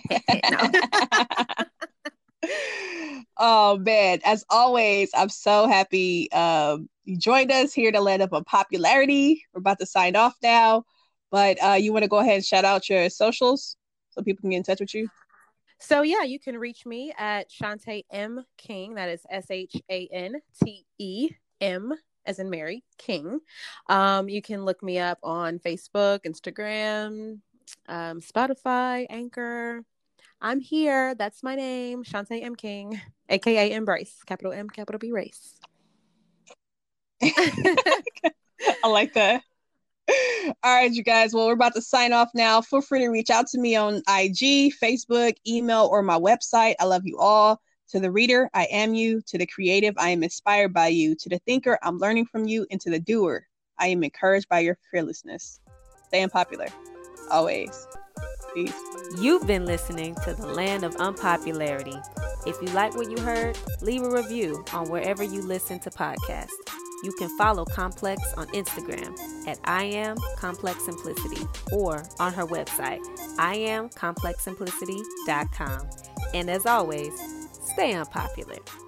oh 3.38 3.78
man, 3.78 4.20
as 4.26 4.44
always, 4.50 5.08
I'm 5.16 5.30
so 5.30 5.66
happy 5.66 6.30
um, 6.32 6.90
you 7.06 7.16
joined 7.16 7.50
us 7.50 7.72
here 7.72 7.90
to 7.90 8.02
land 8.02 8.20
of 8.20 8.34
unpopularity. 8.34 9.42
We're 9.54 9.60
about 9.60 9.78
to 9.78 9.86
sign 9.86 10.14
off 10.14 10.34
now, 10.42 10.84
but 11.30 11.56
uh, 11.64 11.78
you 11.80 11.94
want 11.94 12.02
to 12.02 12.08
go 12.08 12.18
ahead 12.18 12.34
and 12.34 12.44
shout 12.44 12.66
out 12.66 12.90
your 12.90 13.08
socials 13.08 13.78
so 14.10 14.20
people 14.20 14.42
can 14.42 14.50
get 14.50 14.58
in 14.58 14.62
touch 14.62 14.80
with 14.80 14.92
you. 14.92 15.08
So 15.80 16.02
yeah, 16.02 16.24
you 16.24 16.38
can 16.38 16.58
reach 16.58 16.84
me 16.84 17.14
at 17.16 17.48
Shante 17.48 18.04
M 18.10 18.44
King. 18.58 18.96
That 18.96 19.08
is 19.08 19.22
S 19.30 19.46
H 19.48 19.74
A 19.90 20.06
N 20.12 20.34
T 20.62 20.84
E 20.98 21.30
M 21.60 21.92
as 22.26 22.38
in 22.38 22.50
Mary 22.50 22.84
King. 22.98 23.40
Um, 23.88 24.28
you 24.28 24.42
can 24.42 24.64
look 24.64 24.82
me 24.82 24.98
up 24.98 25.18
on 25.22 25.58
Facebook, 25.58 26.20
Instagram, 26.26 27.40
um, 27.88 28.20
Spotify, 28.20 29.06
Anchor. 29.08 29.82
I'm 30.40 30.60
here. 30.60 31.14
That's 31.14 31.42
my 31.42 31.56
name, 31.56 32.04
Shante 32.04 32.42
M 32.42 32.54
King, 32.54 33.00
aka 33.28 33.72
Embrace, 33.72 34.22
capital 34.26 34.52
M, 34.52 34.68
capital 34.68 34.98
B 34.98 35.10
Race. 35.10 35.58
I 37.22 38.86
like 38.86 39.14
that. 39.14 39.42
All 40.62 40.74
right, 40.74 40.90
you 40.90 41.02
guys. 41.02 41.34
Well, 41.34 41.46
we're 41.46 41.54
about 41.54 41.74
to 41.74 41.82
sign 41.82 42.12
off 42.12 42.30
now. 42.34 42.60
Feel 42.60 42.80
free 42.80 43.00
to 43.00 43.08
reach 43.08 43.30
out 43.30 43.46
to 43.48 43.58
me 43.58 43.76
on 43.76 43.96
IG, 44.08 44.72
Facebook, 44.82 45.34
email, 45.46 45.88
or 45.90 46.02
my 46.02 46.18
website. 46.18 46.74
I 46.80 46.84
love 46.84 47.02
you 47.04 47.18
all. 47.18 47.60
To 47.90 48.00
the 48.00 48.10
reader, 48.10 48.50
I 48.52 48.64
am 48.64 48.94
you. 48.94 49.22
To 49.22 49.38
the 49.38 49.46
creative, 49.46 49.94
I 49.96 50.10
am 50.10 50.22
inspired 50.22 50.74
by 50.74 50.88
you. 50.88 51.14
To 51.16 51.28
the 51.28 51.38
thinker, 51.46 51.78
I'm 51.82 51.98
learning 51.98 52.26
from 52.26 52.46
you. 52.46 52.66
And 52.70 52.80
to 52.82 52.90
the 52.90 52.98
doer, 52.98 53.46
I 53.78 53.86
am 53.88 54.04
encouraged 54.04 54.48
by 54.48 54.60
your 54.60 54.76
fearlessness. 54.90 55.60
Stay 56.08 56.22
unpopular. 56.22 56.66
Always. 57.30 57.86
Peace. 58.54 58.74
You've 59.20 59.46
been 59.46 59.64
listening 59.64 60.16
to 60.24 60.34
the 60.34 60.46
Land 60.46 60.84
of 60.84 60.96
Unpopularity. 60.96 61.96
If 62.46 62.60
you 62.60 62.68
like 62.68 62.94
what 62.94 63.10
you 63.10 63.18
heard, 63.22 63.58
leave 63.80 64.02
a 64.02 64.10
review 64.10 64.64
on 64.72 64.90
wherever 64.90 65.22
you 65.22 65.40
listen 65.42 65.78
to 65.80 65.90
podcasts. 65.90 66.50
You 67.04 67.12
can 67.12 67.28
follow 67.38 67.64
Complex 67.64 68.20
on 68.36 68.48
Instagram 68.48 69.16
at 69.46 69.60
I 69.64 69.84
am 69.84 70.16
Complex 70.36 70.84
Simplicity 70.84 71.46
or 71.72 72.02
on 72.18 72.34
her 72.34 72.44
website, 72.44 73.00
IamComplexSimplicity.com. 73.36 75.90
And 76.34 76.50
as 76.50 76.66
always, 76.66 77.37
stay 77.78 77.92
unpopular. 77.92 78.87